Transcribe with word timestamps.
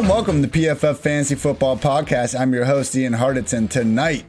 and 0.00 0.08
welcome 0.08 0.40
to 0.40 0.48
PFF 0.48 0.96
Fantasy 0.96 1.34
Football 1.34 1.76
Podcast. 1.76 2.38
I'm 2.38 2.54
your 2.54 2.64
host 2.64 2.96
Ian 2.96 3.12
Hartitz. 3.12 3.68
Tonight, 3.68 4.24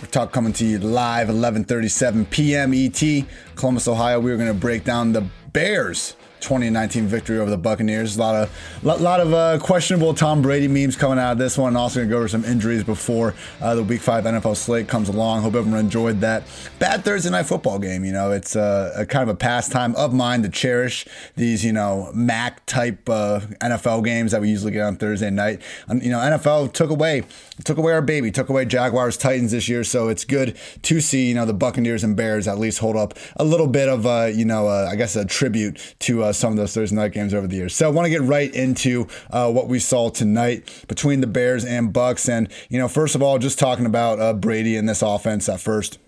we're 0.00 0.06
talk 0.06 0.30
coming 0.30 0.52
to 0.52 0.64
you 0.64 0.78
live 0.78 1.26
11:37 1.26 2.30
p.m. 2.30 2.72
ET, 2.72 3.26
Columbus, 3.56 3.88
Ohio. 3.88 4.20
We're 4.20 4.36
going 4.36 4.46
to 4.46 4.54
break 4.54 4.84
down 4.84 5.14
the 5.14 5.26
Bears 5.52 6.14
2019 6.40 7.06
victory 7.06 7.38
over 7.38 7.50
the 7.50 7.58
Buccaneers. 7.58 8.16
A 8.16 8.20
lot 8.20 8.34
of 8.34 8.84
lot, 8.84 9.00
lot 9.00 9.20
of 9.20 9.32
uh, 9.32 9.58
questionable 9.58 10.14
Tom 10.14 10.42
Brady 10.42 10.68
memes 10.68 10.96
coming 10.96 11.18
out 11.18 11.32
of 11.32 11.38
this 11.38 11.58
one. 11.58 11.76
Also 11.76 12.00
going 12.00 12.08
to 12.08 12.12
go 12.12 12.18
over 12.18 12.28
some 12.28 12.44
injuries 12.44 12.84
before 12.84 13.34
uh, 13.60 13.74
the 13.74 13.82
Week 13.82 14.00
Five 14.00 14.24
NFL 14.24 14.56
slate 14.56 14.88
comes 14.88 15.08
along. 15.08 15.42
Hope 15.42 15.54
everyone 15.54 15.80
enjoyed 15.80 16.20
that 16.20 16.44
bad 16.78 17.04
Thursday 17.04 17.30
night 17.30 17.46
football 17.46 17.78
game. 17.78 18.04
You 18.04 18.12
know, 18.12 18.32
it's 18.32 18.56
uh, 18.56 18.92
a 18.96 19.06
kind 19.06 19.22
of 19.22 19.34
a 19.34 19.36
pastime 19.36 19.94
of 19.96 20.12
mine 20.12 20.42
to 20.42 20.48
cherish 20.48 21.06
these 21.36 21.64
you 21.64 21.72
know 21.72 22.10
MAC 22.14 22.64
type 22.66 23.08
uh, 23.08 23.40
NFL 23.60 24.04
games 24.04 24.32
that 24.32 24.40
we 24.40 24.48
usually 24.48 24.72
get 24.72 24.82
on 24.82 24.96
Thursday 24.96 25.30
night. 25.30 25.60
And, 25.88 26.02
you 26.02 26.10
know, 26.10 26.18
NFL 26.18 26.72
took 26.72 26.90
away 26.90 27.24
took 27.64 27.78
away 27.78 27.92
our 27.92 28.02
baby, 28.02 28.30
took 28.30 28.48
away 28.48 28.64
Jaguars 28.64 29.16
Titans 29.16 29.52
this 29.52 29.68
year. 29.68 29.84
So 29.84 30.08
it's 30.08 30.24
good 30.24 30.56
to 30.82 31.00
see 31.00 31.28
you 31.28 31.34
know 31.34 31.46
the 31.46 31.54
Buccaneers 31.54 32.04
and 32.04 32.16
Bears 32.16 32.46
at 32.48 32.58
least 32.58 32.78
hold 32.78 32.96
up 32.96 33.14
a 33.36 33.44
little 33.44 33.66
bit 33.66 33.88
of 33.88 34.06
uh, 34.06 34.30
you 34.32 34.44
know 34.44 34.68
uh, 34.68 34.88
I 34.90 34.96
guess 34.96 35.16
a 35.16 35.24
tribute 35.24 35.96
to 36.00 36.24
uh, 36.28 36.32
some 36.32 36.52
of 36.52 36.56
those 36.56 36.74
Thursday 36.74 36.96
night 36.96 37.12
games 37.12 37.34
over 37.34 37.46
the 37.46 37.56
years. 37.56 37.74
So 37.74 37.86
I 37.86 37.90
want 37.90 38.06
to 38.06 38.10
get 38.10 38.22
right 38.22 38.52
into 38.54 39.06
uh, 39.30 39.50
what 39.50 39.68
we 39.68 39.78
saw 39.78 40.10
tonight 40.10 40.84
between 40.88 41.20
the 41.20 41.26
Bears 41.26 41.64
and 41.64 41.92
Bucks. 41.92 42.28
And, 42.28 42.48
you 42.68 42.78
know, 42.78 42.88
first 42.88 43.14
of 43.14 43.22
all, 43.22 43.38
just 43.38 43.58
talking 43.58 43.86
about 43.86 44.20
uh, 44.20 44.32
Brady 44.32 44.76
and 44.76 44.88
this 44.88 45.02
offense 45.02 45.48
at 45.48 45.60
first. 45.60 45.98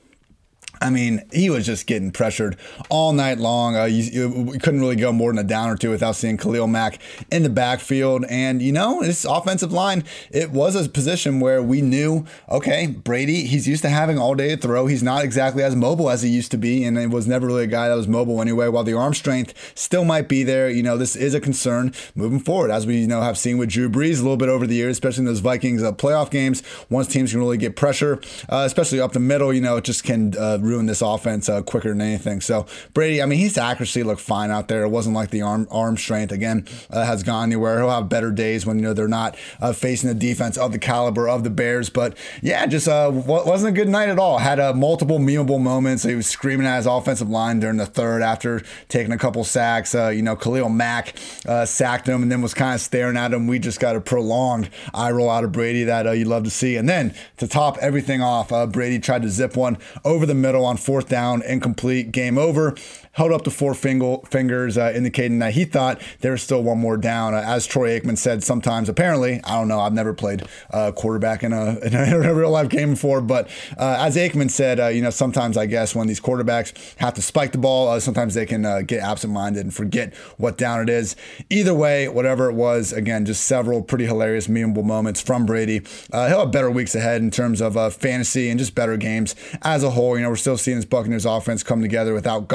I 0.82 0.88
mean, 0.88 1.22
he 1.30 1.50
was 1.50 1.66
just 1.66 1.86
getting 1.86 2.10
pressured 2.10 2.56
all 2.88 3.12
night 3.12 3.38
long. 3.38 3.76
Uh, 3.76 3.84
you, 3.84 4.28
you, 4.52 4.58
couldn't 4.60 4.80
really 4.80 4.96
go 4.96 5.12
more 5.12 5.30
than 5.30 5.38
a 5.38 5.46
down 5.46 5.68
or 5.68 5.76
two 5.76 5.90
without 5.90 6.16
seeing 6.16 6.38
Khalil 6.38 6.66
Mack 6.66 6.98
in 7.30 7.42
the 7.42 7.50
backfield. 7.50 8.24
And, 8.30 8.62
you 8.62 8.72
know, 8.72 9.02
this 9.02 9.26
offensive 9.26 9.72
line, 9.72 10.04
it 10.30 10.50
was 10.50 10.74
a 10.76 10.88
position 10.88 11.38
where 11.38 11.62
we 11.62 11.82
knew, 11.82 12.24
okay, 12.48 12.86
Brady, 12.86 13.44
he's 13.44 13.68
used 13.68 13.82
to 13.82 13.90
having 13.90 14.18
all 14.18 14.34
day 14.34 14.56
to 14.56 14.56
throw. 14.56 14.86
He's 14.86 15.02
not 15.02 15.22
exactly 15.22 15.62
as 15.62 15.76
mobile 15.76 16.08
as 16.08 16.22
he 16.22 16.30
used 16.30 16.50
to 16.52 16.56
be. 16.56 16.82
And 16.84 16.96
it 16.96 17.10
was 17.10 17.26
never 17.26 17.46
really 17.46 17.64
a 17.64 17.68
guy 17.68 17.88
that 17.88 17.94
was 17.94 18.08
mobile 18.08 18.40
anyway, 18.40 18.68
while 18.68 18.84
the 18.84 18.94
arm 18.94 19.12
strength 19.12 19.72
still 19.74 20.06
might 20.06 20.28
be 20.28 20.44
there. 20.44 20.70
You 20.70 20.82
know, 20.82 20.96
this 20.96 21.14
is 21.14 21.34
a 21.34 21.40
concern 21.40 21.92
moving 22.14 22.40
forward, 22.40 22.70
as 22.70 22.86
we, 22.86 23.00
you 23.00 23.06
know, 23.06 23.20
have 23.20 23.36
seen 23.36 23.58
with 23.58 23.68
Drew 23.68 23.90
Brees 23.90 24.18
a 24.18 24.22
little 24.22 24.38
bit 24.38 24.48
over 24.48 24.66
the 24.66 24.76
years, 24.76 24.92
especially 24.92 25.22
in 25.22 25.26
those 25.26 25.40
Vikings 25.40 25.82
uh, 25.82 25.92
playoff 25.92 26.30
games. 26.30 26.62
Once 26.88 27.06
teams 27.06 27.32
can 27.32 27.40
really 27.40 27.58
get 27.58 27.76
pressure, 27.76 28.18
uh, 28.48 28.64
especially 28.66 28.98
up 28.98 29.12
the 29.12 29.20
middle, 29.20 29.52
you 29.52 29.60
know, 29.60 29.76
it 29.76 29.84
just 29.84 30.04
can 30.04 30.34
uh, 30.38 30.56
ruin 30.70 30.86
this 30.86 31.02
offense 31.02 31.48
uh, 31.48 31.62
quicker 31.62 31.88
than 31.88 32.00
anything. 32.00 32.40
So 32.40 32.66
Brady, 32.94 33.20
I 33.22 33.26
mean, 33.26 33.38
his 33.38 33.58
accuracy 33.58 34.02
looked 34.02 34.20
fine 34.20 34.50
out 34.50 34.68
there. 34.68 34.84
It 34.84 34.88
wasn't 34.88 35.14
like 35.14 35.30
the 35.30 35.42
arm 35.42 35.66
arm 35.70 35.96
strength 35.96 36.32
again 36.32 36.66
uh, 36.90 37.04
has 37.04 37.22
gone 37.22 37.44
anywhere. 37.44 37.78
He'll 37.78 37.90
have 37.90 38.08
better 38.08 38.30
days 38.30 38.64
when 38.64 38.78
you 38.78 38.82
know 38.82 38.94
they're 38.94 39.08
not 39.08 39.36
uh, 39.60 39.72
facing 39.72 40.08
the 40.08 40.14
defense 40.14 40.56
of 40.56 40.72
the 40.72 40.78
caliber 40.78 41.28
of 41.28 41.44
the 41.44 41.50
Bears. 41.50 41.90
But 41.90 42.16
yeah, 42.42 42.66
just 42.66 42.88
uh, 42.88 43.10
wasn't 43.12 43.76
a 43.76 43.78
good 43.78 43.88
night 43.88 44.08
at 44.08 44.18
all. 44.18 44.38
Had 44.38 44.60
uh, 44.60 44.72
multiple 44.72 45.18
memeable 45.18 45.60
moments. 45.60 46.04
He 46.04 46.14
was 46.14 46.26
screaming 46.26 46.66
at 46.66 46.76
his 46.76 46.86
offensive 46.86 47.28
line 47.28 47.60
during 47.60 47.76
the 47.76 47.86
third 47.86 48.22
after 48.22 48.62
taking 48.88 49.12
a 49.12 49.18
couple 49.18 49.42
sacks. 49.44 49.94
Uh, 49.94 50.08
you 50.08 50.22
know, 50.22 50.36
Khalil 50.36 50.68
Mack 50.68 51.16
sacked 51.64 52.08
him 52.08 52.22
and 52.22 52.30
then 52.30 52.42
was 52.42 52.54
kind 52.54 52.74
of 52.74 52.80
staring 52.80 53.16
at 53.16 53.32
him. 53.32 53.46
We 53.46 53.58
just 53.58 53.80
got 53.80 53.96
a 53.96 54.00
prolonged 54.00 54.70
eye 54.94 55.10
roll 55.10 55.30
out 55.30 55.44
of 55.44 55.52
Brady 55.52 55.84
that 55.84 56.06
you 56.16 56.24
love 56.24 56.44
to 56.44 56.50
see. 56.50 56.76
And 56.76 56.88
then 56.88 57.14
to 57.38 57.48
top 57.48 57.76
everything 57.78 58.22
off, 58.22 58.50
Brady 58.72 58.98
tried 58.98 59.22
to 59.22 59.28
zip 59.28 59.56
one 59.56 59.78
over 60.04 60.26
the 60.26 60.34
middle 60.34 60.59
on 60.64 60.76
fourth 60.76 61.08
down, 61.08 61.42
incomplete, 61.42 62.12
game 62.12 62.38
over 62.38 62.74
held 63.12 63.32
up 63.32 63.42
the 63.42 63.50
four 63.50 63.74
finger, 63.74 64.18
fingers, 64.30 64.78
uh, 64.78 64.92
indicating 64.94 65.40
that 65.40 65.52
he 65.54 65.64
thought 65.64 66.00
there 66.20 66.32
was 66.32 66.42
still 66.42 66.62
one 66.62 66.78
more 66.78 66.96
down. 66.96 67.34
Uh, 67.34 67.42
as 67.44 67.66
Troy 67.66 67.98
Aikman 67.98 68.16
said, 68.16 68.44
sometimes 68.44 68.88
apparently, 68.88 69.40
I 69.44 69.58
don't 69.58 69.68
know, 69.68 69.80
I've 69.80 69.92
never 69.92 70.14
played 70.14 70.44
uh, 70.70 70.92
quarterback 70.92 71.42
in 71.42 71.52
a, 71.52 71.78
in 71.80 71.94
a, 71.94 72.34
real 72.34 72.50
life 72.50 72.68
game 72.68 72.90
before, 72.90 73.20
but 73.20 73.48
uh, 73.76 73.96
as 73.98 74.16
Aikman 74.16 74.50
said, 74.50 74.78
uh, 74.78 74.86
you 74.86 75.02
know, 75.02 75.10
sometimes 75.10 75.56
I 75.56 75.66
guess 75.66 75.94
when 75.94 76.06
these 76.06 76.20
quarterbacks 76.20 76.96
have 76.98 77.14
to 77.14 77.22
spike 77.22 77.52
the 77.52 77.58
ball, 77.58 77.88
uh, 77.88 78.00
sometimes 78.00 78.34
they 78.34 78.46
can 78.46 78.60
get 78.84 79.02
absent 79.02 79.32
minded 79.32 79.64
and 79.64 79.74
forget 79.74 80.14
what 80.36 80.56
down 80.56 80.80
it 80.80 80.88
is. 80.88 81.16
Either 81.48 81.74
way, 81.74 82.08
whatever 82.08 82.48
it 82.48 82.54
was, 82.54 82.92
again, 82.92 83.24
just 83.24 83.44
several 83.44 83.82
pretty 83.82 84.06
hilarious, 84.06 84.46
memeable 84.46 84.84
moments 84.84 85.20
from 85.20 85.46
Brady. 85.46 85.82
he'll 86.12 86.40
have 86.40 86.52
better 86.52 86.70
weeks 86.70 86.94
ahead 86.94 87.22
in 87.22 87.30
terms 87.30 87.60
of 87.60 87.94
fantasy 87.94 88.48
and 88.48 88.58
just 88.58 88.74
better 88.74 88.96
games 88.96 89.34
as 89.62 89.82
a 89.82 89.90
whole. 89.90 90.16
You 90.16 90.22
know, 90.22 90.30
we're 90.30 90.36
still 90.36 90.58
seeing 90.58 90.76
this 90.76 90.84
Buccaneers 90.84 91.26
offense 91.26 91.62
come 91.62 91.82
together 91.82 92.14
without 92.14 92.48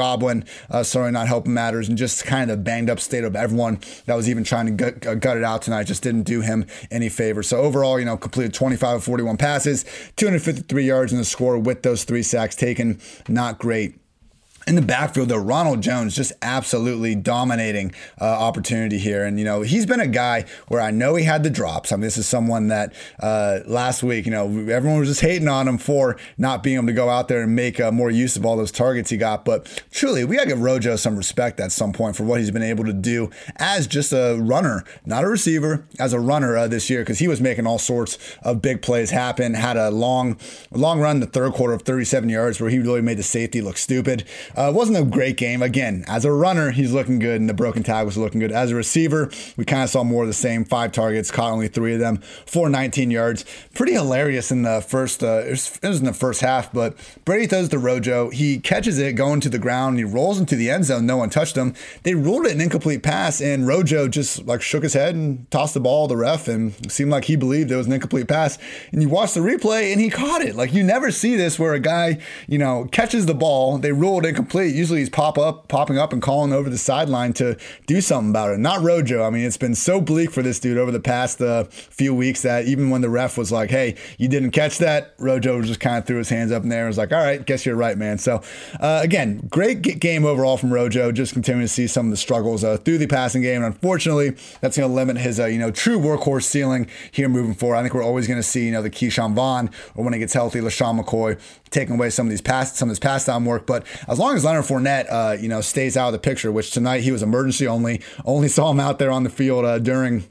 Godwin 0.70 1.06
uh, 1.06 1.10
not 1.10 1.28
helping 1.28 1.54
matters, 1.54 1.88
and 1.88 1.96
just 1.96 2.24
kind 2.24 2.50
of 2.50 2.64
banged 2.64 2.90
up 2.90 3.00
state 3.00 3.24
of 3.24 3.36
everyone 3.36 3.80
that 4.06 4.14
was 4.14 4.28
even 4.28 4.44
trying 4.44 4.66
to 4.66 4.72
gut, 4.72 5.06
uh, 5.06 5.14
gut 5.14 5.36
it 5.36 5.44
out 5.44 5.62
tonight 5.62 5.84
just 5.84 6.02
didn't 6.02 6.22
do 6.22 6.40
him 6.40 6.66
any 6.90 7.08
favor. 7.08 7.42
So 7.42 7.58
overall, 7.58 7.98
you 7.98 8.04
know, 8.04 8.16
completed 8.16 8.54
25 8.54 8.96
of 8.96 9.04
41 9.04 9.36
passes, 9.36 9.84
253 10.16 10.84
yards 10.84 11.12
in 11.12 11.18
the 11.18 11.24
score 11.24 11.58
with 11.58 11.82
those 11.82 12.04
three 12.04 12.22
sacks 12.22 12.56
taken. 12.56 13.00
Not 13.28 13.58
great 13.58 13.98
in 14.66 14.74
the 14.74 14.82
backfield, 14.82 15.28
though, 15.28 15.36
Ronald 15.36 15.80
Jones 15.80 16.16
just 16.16 16.32
absolutely 16.42 17.14
dominating 17.14 17.94
uh, 18.20 18.24
opportunity 18.24 18.98
here. 18.98 19.24
And, 19.24 19.38
you 19.38 19.44
know, 19.44 19.62
he's 19.62 19.86
been 19.86 20.00
a 20.00 20.08
guy 20.08 20.44
where 20.66 20.80
I 20.80 20.90
know 20.90 21.14
he 21.14 21.24
had 21.24 21.44
the 21.44 21.50
drops. 21.50 21.92
I 21.92 21.96
mean, 21.96 22.02
this 22.02 22.18
is 22.18 22.26
someone 22.26 22.66
that 22.68 22.92
uh, 23.20 23.60
last 23.66 24.02
week, 24.02 24.26
you 24.26 24.32
know, 24.32 24.46
everyone 24.68 24.98
was 24.98 25.08
just 25.08 25.20
hating 25.20 25.46
on 25.46 25.68
him 25.68 25.78
for 25.78 26.18
not 26.36 26.64
being 26.64 26.78
able 26.78 26.88
to 26.88 26.92
go 26.92 27.08
out 27.08 27.28
there 27.28 27.42
and 27.42 27.54
make 27.54 27.78
uh, 27.78 27.92
more 27.92 28.10
use 28.10 28.36
of 28.36 28.44
all 28.44 28.56
those 28.56 28.72
targets 28.72 29.08
he 29.08 29.16
got. 29.16 29.44
But 29.44 29.84
truly, 29.92 30.24
we 30.24 30.34
got 30.34 30.42
to 30.42 30.48
give 30.48 30.60
Rojo 30.60 30.96
some 30.96 31.16
respect 31.16 31.60
at 31.60 31.70
some 31.70 31.92
point 31.92 32.16
for 32.16 32.24
what 32.24 32.40
he's 32.40 32.50
been 32.50 32.64
able 32.64 32.84
to 32.86 32.92
do 32.92 33.30
as 33.56 33.86
just 33.86 34.12
a 34.12 34.36
runner, 34.40 34.82
not 35.04 35.22
a 35.22 35.28
receiver, 35.28 35.86
as 36.00 36.12
a 36.12 36.18
runner 36.18 36.56
uh, 36.56 36.66
this 36.66 36.90
year, 36.90 37.02
because 37.02 37.20
he 37.20 37.28
was 37.28 37.40
making 37.40 37.68
all 37.68 37.78
sorts 37.78 38.18
of 38.42 38.62
big 38.62 38.82
plays 38.82 39.10
happen. 39.10 39.54
Had 39.54 39.76
a 39.76 39.92
long, 39.92 40.38
long 40.72 40.98
run 40.98 41.20
the 41.20 41.26
third 41.26 41.52
quarter 41.52 41.72
of 41.72 41.82
37 41.82 42.28
yards 42.28 42.60
where 42.60 42.68
he 42.68 42.80
really 42.80 43.00
made 43.00 43.18
the 43.18 43.22
safety 43.22 43.60
look 43.60 43.76
stupid. 43.76 44.24
Uh, 44.56 44.72
wasn't 44.74 44.96
a 44.96 45.04
great 45.04 45.36
game. 45.36 45.60
Again, 45.60 46.02
as 46.08 46.24
a 46.24 46.32
runner, 46.32 46.70
he's 46.70 46.90
looking 46.90 47.18
good, 47.18 47.40
and 47.40 47.48
the 47.48 47.54
broken 47.54 47.82
tag 47.82 48.06
was 48.06 48.16
looking 48.16 48.40
good. 48.40 48.50
As 48.50 48.70
a 48.70 48.74
receiver, 48.74 49.30
we 49.58 49.66
kind 49.66 49.82
of 49.82 49.90
saw 49.90 50.02
more 50.02 50.22
of 50.22 50.28
the 50.28 50.34
same. 50.34 50.64
Five 50.64 50.92
targets, 50.92 51.30
caught 51.30 51.52
only 51.52 51.68
three 51.68 51.92
of 51.92 52.00
them, 52.00 52.16
for 52.46 52.70
19 52.70 53.10
yards. 53.10 53.44
Pretty 53.74 53.92
hilarious 53.92 54.50
in 54.50 54.62
the 54.62 54.80
first. 54.80 55.22
Uh, 55.22 55.42
it, 55.44 55.50
was, 55.50 55.78
it 55.82 55.88
was 55.88 55.98
in 55.98 56.06
the 56.06 56.14
first 56.14 56.40
half, 56.40 56.72
but 56.72 56.96
Brady 57.26 57.46
throws 57.46 57.68
to 57.68 57.78
Rojo. 57.78 58.30
He 58.30 58.58
catches 58.58 58.98
it 58.98 59.12
going 59.12 59.40
to 59.40 59.50
the 59.50 59.58
ground. 59.58 59.98
He 59.98 60.04
rolls 60.04 60.40
into 60.40 60.56
the 60.56 60.70
end 60.70 60.86
zone. 60.86 61.04
No 61.04 61.18
one 61.18 61.28
touched 61.28 61.56
him. 61.56 61.74
They 62.02 62.14
ruled 62.14 62.46
it 62.46 62.52
an 62.52 62.62
incomplete 62.62 63.02
pass, 63.02 63.42
and 63.42 63.66
Rojo 63.66 64.08
just 64.08 64.46
like 64.46 64.62
shook 64.62 64.84
his 64.84 64.94
head 64.94 65.14
and 65.14 65.50
tossed 65.50 65.74
the 65.74 65.80
ball 65.80 66.08
to 66.08 66.14
the 66.14 66.16
ref, 66.16 66.48
and 66.48 66.90
seemed 66.90 67.10
like 67.10 67.26
he 67.26 67.36
believed 67.36 67.70
it 67.70 67.76
was 67.76 67.88
an 67.88 67.92
incomplete 67.92 68.28
pass. 68.28 68.58
And 68.90 69.02
you 69.02 69.10
watch 69.10 69.34
the 69.34 69.40
replay, 69.40 69.92
and 69.92 70.00
he 70.00 70.08
caught 70.08 70.40
it. 70.40 70.56
Like 70.56 70.72
you 70.72 70.82
never 70.82 71.10
see 71.10 71.36
this 71.36 71.58
where 71.58 71.74
a 71.74 71.80
guy, 71.80 72.20
you 72.48 72.56
know, 72.56 72.88
catches 72.90 73.26
the 73.26 73.34
ball. 73.34 73.76
They 73.76 73.92
rule 73.92 74.18
it 74.20 74.24
incomplete 74.24 74.45
complete. 74.46 74.74
Usually 74.74 75.00
he's 75.00 75.10
pop 75.10 75.38
up, 75.38 75.68
popping 75.68 75.98
up 75.98 76.12
and 76.12 76.22
calling 76.22 76.52
over 76.52 76.70
the 76.70 76.78
sideline 76.78 77.32
to 77.34 77.56
do 77.86 78.00
something 78.00 78.30
about 78.30 78.52
it. 78.52 78.58
Not 78.58 78.82
Rojo. 78.82 79.24
I 79.24 79.30
mean, 79.30 79.44
it's 79.44 79.56
been 79.56 79.74
so 79.74 80.00
bleak 80.00 80.30
for 80.30 80.42
this 80.42 80.60
dude 80.60 80.78
over 80.78 80.92
the 80.92 81.00
past 81.00 81.40
uh, 81.40 81.64
few 81.64 82.14
weeks 82.14 82.42
that 82.42 82.66
even 82.66 82.90
when 82.90 83.00
the 83.00 83.10
ref 83.10 83.36
was 83.36 83.50
like, 83.50 83.70
"Hey, 83.70 83.96
you 84.18 84.28
didn't 84.28 84.52
catch 84.52 84.78
that," 84.78 85.14
Rojo 85.18 85.60
just 85.62 85.80
kind 85.80 85.98
of 85.98 86.06
threw 86.06 86.18
his 86.18 86.28
hands 86.28 86.52
up 86.52 86.62
in 86.62 86.68
there 86.68 86.82
and 86.82 86.88
was 86.88 86.98
like, 86.98 87.12
"All 87.12 87.22
right, 87.22 87.44
guess 87.44 87.66
you're 87.66 87.76
right, 87.76 87.98
man." 87.98 88.18
So 88.18 88.40
uh, 88.80 89.00
again, 89.02 89.46
great 89.50 89.82
game 89.82 90.24
overall 90.24 90.56
from 90.56 90.72
Rojo. 90.72 91.10
Just 91.10 91.32
continuing 91.32 91.66
to 91.66 91.72
see 91.72 91.86
some 91.86 92.06
of 92.06 92.10
the 92.10 92.16
struggles 92.16 92.62
uh, 92.62 92.76
through 92.76 92.98
the 92.98 93.08
passing 93.08 93.42
game, 93.42 93.62
and 93.62 93.74
unfortunately, 93.74 94.30
that's 94.60 94.76
going 94.76 94.88
to 94.88 94.94
limit 94.94 95.18
his 95.18 95.40
uh, 95.40 95.46
you 95.46 95.58
know 95.58 95.70
true 95.70 95.98
workhorse 95.98 96.44
ceiling 96.44 96.88
here 97.10 97.28
moving 97.28 97.54
forward. 97.54 97.76
I 97.76 97.82
think 97.82 97.94
we're 97.94 98.04
always 98.04 98.28
going 98.28 98.38
to 98.38 98.44
see 98.44 98.66
you 98.66 98.72
know 98.72 98.82
the 98.82 98.90
Ke'Shawn 98.90 99.34
Vaughn 99.34 99.70
or 99.96 100.04
when 100.04 100.12
he 100.12 100.18
gets 100.18 100.32
healthy, 100.32 100.60
LeSean 100.60 101.00
McCoy 101.00 101.38
taking 101.70 101.94
away 101.94 102.10
some 102.10 102.26
of 102.26 102.30
these 102.30 102.40
past 102.40 102.76
some 102.76 102.88
of 102.88 102.90
his 102.90 102.98
pass 102.98 103.24
down 103.24 103.44
work. 103.44 103.66
But 103.66 103.86
as 104.08 104.18
long 104.18 104.36
as 104.36 104.44
Leonard 104.44 104.64
Fournette, 104.64 105.06
uh, 105.10 105.36
you 105.40 105.48
know, 105.48 105.60
stays 105.60 105.96
out 105.96 106.08
of 106.08 106.12
the 106.12 106.18
picture, 106.18 106.52
which 106.52 106.70
tonight 106.70 107.02
he 107.02 107.12
was 107.12 107.22
emergency 107.22 107.66
only, 107.66 108.02
only 108.24 108.48
saw 108.48 108.70
him 108.70 108.80
out 108.80 108.98
there 108.98 109.10
on 109.10 109.24
the 109.24 109.30
field 109.30 109.64
uh, 109.64 109.78
during 109.78 110.24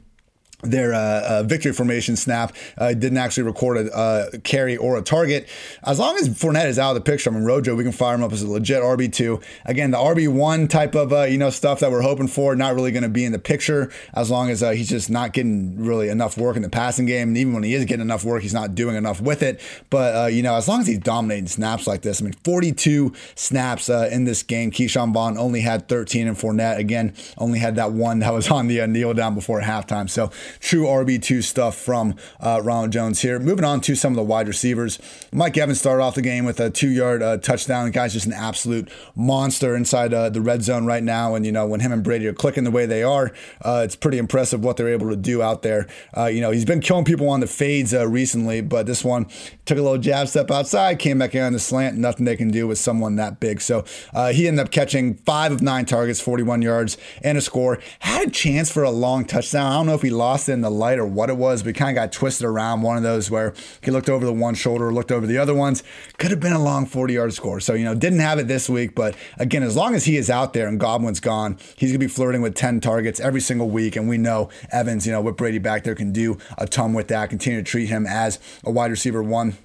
their 0.62 0.94
uh, 0.94 0.98
uh, 0.98 1.42
victory 1.42 1.72
formation 1.72 2.16
snap 2.16 2.54
uh, 2.78 2.94
didn't 2.94 3.18
actually 3.18 3.42
record 3.42 3.76
a 3.76 3.96
uh, 3.96 4.30
carry 4.42 4.76
or 4.76 4.96
a 4.96 5.02
target. 5.02 5.48
As 5.84 5.98
long 5.98 6.16
as 6.16 6.28
Fournette 6.30 6.66
is 6.66 6.78
out 6.78 6.96
of 6.96 7.04
the 7.04 7.10
picture, 7.10 7.30
I 7.30 7.34
mean 7.34 7.44
Rojo, 7.44 7.74
we 7.74 7.82
can 7.82 7.92
fire 7.92 8.14
him 8.14 8.22
up 8.22 8.32
as 8.32 8.42
a 8.42 8.50
legit 8.50 8.82
RB 8.82 9.12
two. 9.12 9.40
Again, 9.66 9.90
the 9.90 9.98
RB 9.98 10.28
one 10.28 10.66
type 10.66 10.94
of 10.94 11.12
uh, 11.12 11.24
you 11.24 11.36
know 11.36 11.50
stuff 11.50 11.80
that 11.80 11.90
we're 11.90 12.02
hoping 12.02 12.28
for, 12.28 12.56
not 12.56 12.74
really 12.74 12.90
going 12.90 13.02
to 13.02 13.08
be 13.08 13.24
in 13.24 13.32
the 13.32 13.38
picture 13.38 13.92
as 14.14 14.30
long 14.30 14.50
as 14.50 14.62
uh, 14.62 14.70
he's 14.70 14.88
just 14.88 15.10
not 15.10 15.32
getting 15.32 15.76
really 15.78 16.08
enough 16.08 16.38
work 16.38 16.56
in 16.56 16.62
the 16.62 16.70
passing 16.70 17.06
game, 17.06 17.28
and 17.28 17.38
even 17.38 17.52
when 17.52 17.62
he 17.62 17.74
is 17.74 17.84
getting 17.84 18.02
enough 18.02 18.24
work, 18.24 18.42
he's 18.42 18.54
not 18.54 18.74
doing 18.74 18.96
enough 18.96 19.20
with 19.20 19.42
it. 19.42 19.60
But 19.90 20.32
you 20.32 20.42
know, 20.42 20.54
as 20.54 20.68
long 20.68 20.80
as 20.80 20.86
he's 20.86 20.98
dominating 20.98 21.48
snaps 21.48 21.86
like 21.86 22.02
this, 22.02 22.22
I 22.22 22.24
mean, 22.24 22.34
42 22.44 23.12
snaps 23.34 23.88
in 23.88 24.24
this 24.24 24.42
game. 24.42 24.70
Ke'Shawn 24.70 25.12
Vaughn 25.12 25.36
only 25.36 25.60
had 25.60 25.88
13, 25.88 26.28
and 26.28 26.36
Fournette 26.36 26.78
again 26.78 27.14
only 27.36 27.58
had 27.58 27.76
that 27.76 27.92
one 27.92 28.20
that 28.20 28.32
was 28.32 28.50
on 28.50 28.68
the 28.68 28.86
kneel 28.86 29.12
down 29.12 29.34
before 29.34 29.60
halftime. 29.60 30.08
So 30.08 30.30
true 30.60 30.84
RB2 30.84 31.42
stuff 31.42 31.76
from 31.76 32.14
uh, 32.40 32.60
Ronald 32.62 32.92
Jones 32.92 33.22
here. 33.22 33.38
Moving 33.38 33.64
on 33.64 33.80
to 33.82 33.94
some 33.94 34.12
of 34.12 34.16
the 34.16 34.22
wide 34.22 34.48
receivers. 34.48 34.98
Mike 35.32 35.56
Evans 35.56 35.80
started 35.80 36.02
off 36.02 36.14
the 36.14 36.22
game 36.22 36.44
with 36.44 36.60
a 36.60 36.70
two 36.70 36.88
yard 36.88 37.22
uh, 37.22 37.38
touchdown. 37.38 37.86
The 37.86 37.90
guy's 37.90 38.12
just 38.12 38.26
an 38.26 38.32
absolute 38.32 38.90
monster 39.14 39.76
inside 39.76 40.12
uh, 40.12 40.28
the 40.28 40.40
red 40.40 40.62
zone 40.62 40.86
right 40.86 41.02
now. 41.02 41.34
And, 41.34 41.46
you 41.46 41.52
know, 41.52 41.66
when 41.66 41.80
him 41.80 41.92
and 41.92 42.02
Brady 42.02 42.26
are 42.26 42.32
clicking 42.32 42.64
the 42.64 42.70
way 42.70 42.86
they 42.86 43.02
are, 43.02 43.32
uh, 43.62 43.82
it's 43.84 43.96
pretty 43.96 44.18
impressive 44.18 44.62
what 44.62 44.76
they're 44.76 44.88
able 44.88 45.10
to 45.10 45.16
do 45.16 45.42
out 45.42 45.62
there. 45.62 45.86
Uh, 46.16 46.26
you 46.26 46.40
know, 46.40 46.50
he's 46.50 46.64
been 46.64 46.80
killing 46.80 47.04
people 47.04 47.28
on 47.28 47.40
the 47.40 47.46
fades 47.46 47.94
uh, 47.94 48.06
recently, 48.06 48.60
but 48.60 48.86
this 48.86 49.04
one 49.04 49.26
took 49.64 49.78
a 49.78 49.82
little 49.82 49.98
jab 49.98 50.28
step 50.28 50.50
outside, 50.50 50.98
came 50.98 51.18
back 51.18 51.34
in 51.34 51.42
on 51.42 51.52
the 51.52 51.58
slant. 51.58 51.96
Nothing 51.96 52.24
they 52.24 52.36
can 52.36 52.50
do 52.50 52.66
with 52.66 52.78
someone 52.78 53.16
that 53.16 53.40
big. 53.40 53.60
So 53.60 53.84
he 54.32 54.46
ended 54.46 54.64
up 54.64 54.70
catching 54.70 55.14
five 55.14 55.52
of 55.52 55.62
nine 55.62 55.86
targets, 55.86 56.20
41 56.20 56.62
yards, 56.62 56.96
and 57.22 57.38
a 57.38 57.40
score. 57.40 57.78
Had 58.00 58.28
a 58.28 58.30
chance 58.30 58.70
for 58.70 58.82
a 58.82 58.90
long 58.90 59.24
touchdown. 59.24 59.72
I 59.72 59.76
don't 59.76 59.86
know 59.86 59.94
if 59.94 60.02
he 60.02 60.10
lost 60.10 60.35
it 60.36 60.52
in 60.52 60.60
the 60.60 60.70
light 60.70 60.98
or 60.98 61.06
what 61.06 61.30
it 61.30 61.36
was, 61.36 61.62
he 61.62 61.72
kind 61.72 61.90
of 61.90 62.00
got 62.00 62.12
twisted 62.12 62.46
around 62.46 62.82
one 62.82 62.96
of 62.96 63.02
those 63.02 63.30
where 63.30 63.54
he 63.80 63.90
looked 63.90 64.08
over 64.08 64.24
the 64.24 64.32
one 64.32 64.54
shoulder, 64.54 64.92
looked 64.92 65.10
over 65.10 65.26
the 65.26 65.38
other 65.38 65.54
ones. 65.54 65.82
Could 66.18 66.30
have 66.30 66.40
been 66.40 66.52
a 66.52 66.62
long 66.62 66.86
40 66.86 67.14
yard 67.14 67.32
score. 67.34 67.60
So, 67.60 67.74
you 67.74 67.84
know, 67.84 67.94
didn't 67.94 68.20
have 68.20 68.38
it 68.38 68.48
this 68.48 68.68
week. 68.68 68.94
But 68.94 69.16
again, 69.38 69.62
as 69.62 69.76
long 69.76 69.94
as 69.94 70.04
he 70.04 70.16
is 70.16 70.30
out 70.30 70.52
there 70.52 70.68
and 70.68 70.78
Godwin's 70.78 71.20
gone, 71.20 71.58
he's 71.76 71.90
going 71.90 72.00
to 72.00 72.06
be 72.06 72.08
flirting 72.08 72.42
with 72.42 72.54
10 72.54 72.80
targets 72.80 73.20
every 73.20 73.40
single 73.40 73.70
week. 73.70 73.96
And 73.96 74.08
we 74.08 74.18
know 74.18 74.50
Evans, 74.70 75.06
you 75.06 75.12
know, 75.12 75.20
with 75.20 75.36
Brady 75.36 75.58
back 75.58 75.84
there 75.84 75.94
can 75.94 76.12
do 76.12 76.38
a 76.58 76.66
ton 76.66 76.92
with 76.92 77.08
that, 77.08 77.30
continue 77.30 77.60
to 77.60 77.68
treat 77.68 77.86
him 77.86 78.06
as 78.06 78.38
a 78.64 78.70
wide 78.70 78.90
receiver 78.90 79.22
one. 79.22 79.56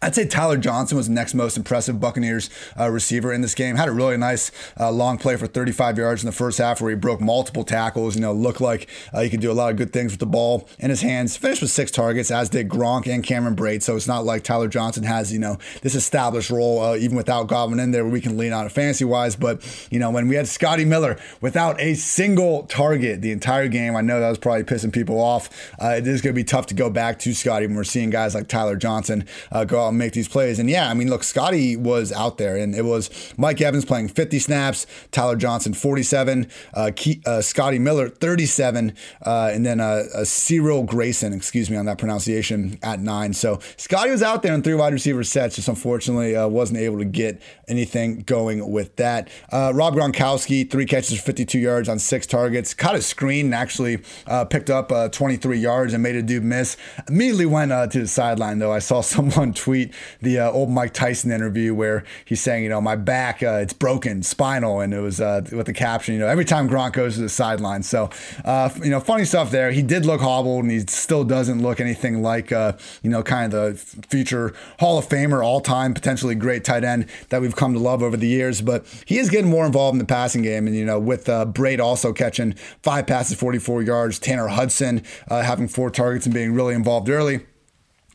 I'd 0.00 0.14
say 0.14 0.26
Tyler 0.26 0.56
Johnson 0.56 0.96
was 0.96 1.08
the 1.08 1.12
next 1.12 1.34
most 1.34 1.56
impressive 1.56 1.98
Buccaneers 1.98 2.50
uh, 2.78 2.88
receiver 2.88 3.32
in 3.32 3.40
this 3.40 3.56
game. 3.56 3.74
Had 3.74 3.88
a 3.88 3.92
really 3.92 4.16
nice 4.16 4.52
uh, 4.78 4.92
long 4.92 5.18
play 5.18 5.34
for 5.34 5.48
35 5.48 5.98
yards 5.98 6.22
in 6.22 6.26
the 6.26 6.32
first 6.32 6.58
half 6.58 6.80
where 6.80 6.90
he 6.90 6.96
broke 6.96 7.20
multiple 7.20 7.64
tackles. 7.64 8.14
You 8.14 8.20
know, 8.20 8.32
looked 8.32 8.60
like 8.60 8.88
uh, 9.12 9.22
he 9.22 9.28
could 9.28 9.40
do 9.40 9.50
a 9.50 9.54
lot 9.54 9.72
of 9.72 9.76
good 9.76 9.92
things 9.92 10.12
with 10.12 10.20
the 10.20 10.26
ball 10.26 10.68
in 10.78 10.90
his 10.90 11.02
hands. 11.02 11.36
Finished 11.36 11.62
with 11.62 11.72
six 11.72 11.90
targets, 11.90 12.30
as 12.30 12.48
did 12.48 12.68
Gronk 12.68 13.12
and 13.12 13.24
Cameron 13.24 13.56
Brate. 13.56 13.82
So 13.82 13.96
it's 13.96 14.06
not 14.06 14.24
like 14.24 14.44
Tyler 14.44 14.68
Johnson 14.68 15.02
has, 15.02 15.32
you 15.32 15.40
know, 15.40 15.58
this 15.82 15.96
established 15.96 16.50
role, 16.50 16.80
uh, 16.80 16.94
even 16.94 17.16
without 17.16 17.48
Godwin 17.48 17.80
in 17.80 17.90
there, 17.90 18.04
where 18.04 18.12
we 18.12 18.20
can 18.20 18.36
lean 18.36 18.52
on 18.52 18.66
it 18.66 18.70
fantasy 18.70 19.04
wise. 19.04 19.34
But, 19.34 19.66
you 19.90 19.98
know, 19.98 20.10
when 20.10 20.28
we 20.28 20.36
had 20.36 20.46
Scotty 20.46 20.84
Miller 20.84 21.18
without 21.40 21.80
a 21.80 21.94
single 21.94 22.62
target 22.64 23.20
the 23.20 23.32
entire 23.32 23.66
game, 23.66 23.96
I 23.96 24.02
know 24.02 24.20
that 24.20 24.28
was 24.28 24.38
probably 24.38 24.62
pissing 24.62 24.92
people 24.92 25.20
off. 25.20 25.72
Uh, 25.82 25.96
it 25.98 26.06
is 26.06 26.22
going 26.22 26.34
to 26.34 26.38
be 26.38 26.44
tough 26.44 26.66
to 26.66 26.74
go 26.74 26.88
back 26.88 27.18
to 27.20 27.34
Scotty 27.34 27.66
when 27.66 27.74
we're 27.74 27.82
seeing 27.82 28.10
guys 28.10 28.36
like 28.36 28.46
Tyler 28.46 28.76
Johnson 28.76 29.26
uh, 29.50 29.64
go 29.64 29.87
and 29.88 29.98
make 29.98 30.12
these 30.12 30.28
plays. 30.28 30.58
And 30.58 30.68
yeah, 30.68 30.90
I 30.90 30.94
mean, 30.94 31.08
look, 31.08 31.24
Scotty 31.24 31.76
was 31.76 32.12
out 32.12 32.38
there, 32.38 32.56
and 32.56 32.74
it 32.74 32.84
was 32.84 33.10
Mike 33.36 33.60
Evans 33.60 33.84
playing 33.84 34.08
50 34.08 34.38
snaps, 34.38 34.86
Tyler 35.10 35.36
Johnson 35.36 35.74
47, 35.74 36.48
uh, 36.74 36.90
Key, 36.94 37.22
uh, 37.26 37.40
Scotty 37.40 37.78
Miller 37.78 38.08
37, 38.08 38.94
uh, 39.22 39.50
and 39.52 39.64
then 39.64 39.80
uh, 39.80 40.24
Cyril 40.24 40.82
Grayson, 40.82 41.32
excuse 41.32 41.70
me 41.70 41.76
on 41.76 41.86
that 41.86 41.98
pronunciation, 41.98 42.78
at 42.82 43.00
nine. 43.00 43.32
So 43.32 43.60
Scotty 43.76 44.10
was 44.10 44.22
out 44.22 44.42
there 44.42 44.54
in 44.54 44.62
three 44.62 44.74
wide 44.74 44.92
receiver 44.92 45.24
sets, 45.24 45.56
just 45.56 45.68
unfortunately 45.68 46.36
uh, 46.36 46.48
wasn't 46.48 46.80
able 46.80 46.98
to 46.98 47.04
get 47.04 47.40
anything 47.68 48.20
going 48.20 48.70
with 48.70 48.96
that. 48.96 49.28
Uh, 49.50 49.72
Rob 49.74 49.94
Gronkowski, 49.94 50.68
three 50.70 50.86
catches, 50.86 51.20
52 51.20 51.58
yards 51.58 51.88
on 51.88 51.98
six 51.98 52.26
targets, 52.26 52.74
caught 52.74 52.94
a 52.94 53.02
screen 53.02 53.46
and 53.46 53.54
actually 53.54 53.98
uh, 54.26 54.44
picked 54.44 54.70
up 54.70 54.88
23 55.12 55.58
yards 55.58 55.94
and 55.94 56.02
made 56.02 56.16
a 56.16 56.22
dude 56.22 56.42
miss. 56.42 56.76
Immediately 57.08 57.46
went 57.46 57.92
to 57.92 58.00
the 58.00 58.08
sideline 58.08 58.58
though. 58.58 58.72
I 58.72 58.78
saw 58.78 59.00
someone 59.08 59.54
tweet 59.54 59.77
the 60.20 60.38
uh, 60.38 60.50
old 60.50 60.70
Mike 60.70 60.92
Tyson 60.92 61.30
interview 61.30 61.74
where 61.74 62.04
he's 62.24 62.40
saying, 62.40 62.62
you 62.62 62.68
know, 62.68 62.80
my 62.80 62.96
back, 62.96 63.42
uh, 63.42 63.60
it's 63.62 63.72
broken, 63.72 64.22
spinal, 64.22 64.80
and 64.80 64.92
it 64.92 65.00
was 65.00 65.20
uh, 65.20 65.42
with 65.52 65.66
the 65.66 65.72
caption, 65.72 66.14
you 66.14 66.20
know, 66.20 66.26
every 66.26 66.44
time 66.44 66.68
Gronk 66.68 66.92
goes 66.92 67.14
to 67.14 67.20
the 67.20 67.28
sideline. 67.28 67.82
So, 67.82 68.10
uh, 68.44 68.70
you 68.82 68.90
know, 68.90 69.00
funny 69.00 69.24
stuff 69.24 69.50
there. 69.50 69.70
He 69.70 69.82
did 69.82 70.06
look 70.06 70.20
hobbled, 70.20 70.64
and 70.64 70.70
he 70.70 70.80
still 70.80 71.24
doesn't 71.24 71.62
look 71.62 71.80
anything 71.80 72.22
like, 72.22 72.52
uh, 72.52 72.72
you 73.02 73.10
know, 73.10 73.22
kind 73.22 73.52
of 73.54 73.94
the 74.00 74.06
future 74.08 74.54
Hall 74.80 74.98
of 74.98 75.08
Famer, 75.08 75.44
all 75.44 75.60
time, 75.60 75.94
potentially 75.94 76.34
great 76.34 76.64
tight 76.64 76.84
end 76.84 77.06
that 77.28 77.40
we've 77.40 77.56
come 77.56 77.72
to 77.72 77.78
love 77.78 78.02
over 78.02 78.16
the 78.16 78.28
years. 78.28 78.60
But 78.60 78.86
he 79.06 79.18
is 79.18 79.30
getting 79.30 79.50
more 79.50 79.66
involved 79.66 79.94
in 79.94 79.98
the 79.98 80.04
passing 80.04 80.42
game, 80.42 80.66
and 80.66 80.76
you 80.76 80.84
know, 80.84 80.98
with 80.98 81.26
Brate 81.26 81.80
also 81.80 82.12
catching 82.12 82.54
five 82.82 83.06
passes, 83.06 83.36
44 83.38 83.82
yards, 83.82 84.18
Tanner 84.18 84.48
Hudson 84.48 85.02
having 85.28 85.68
four 85.68 85.90
targets 85.90 86.26
and 86.26 86.34
being 86.34 86.52
really 86.52 86.74
involved 86.74 87.08
early. 87.08 87.40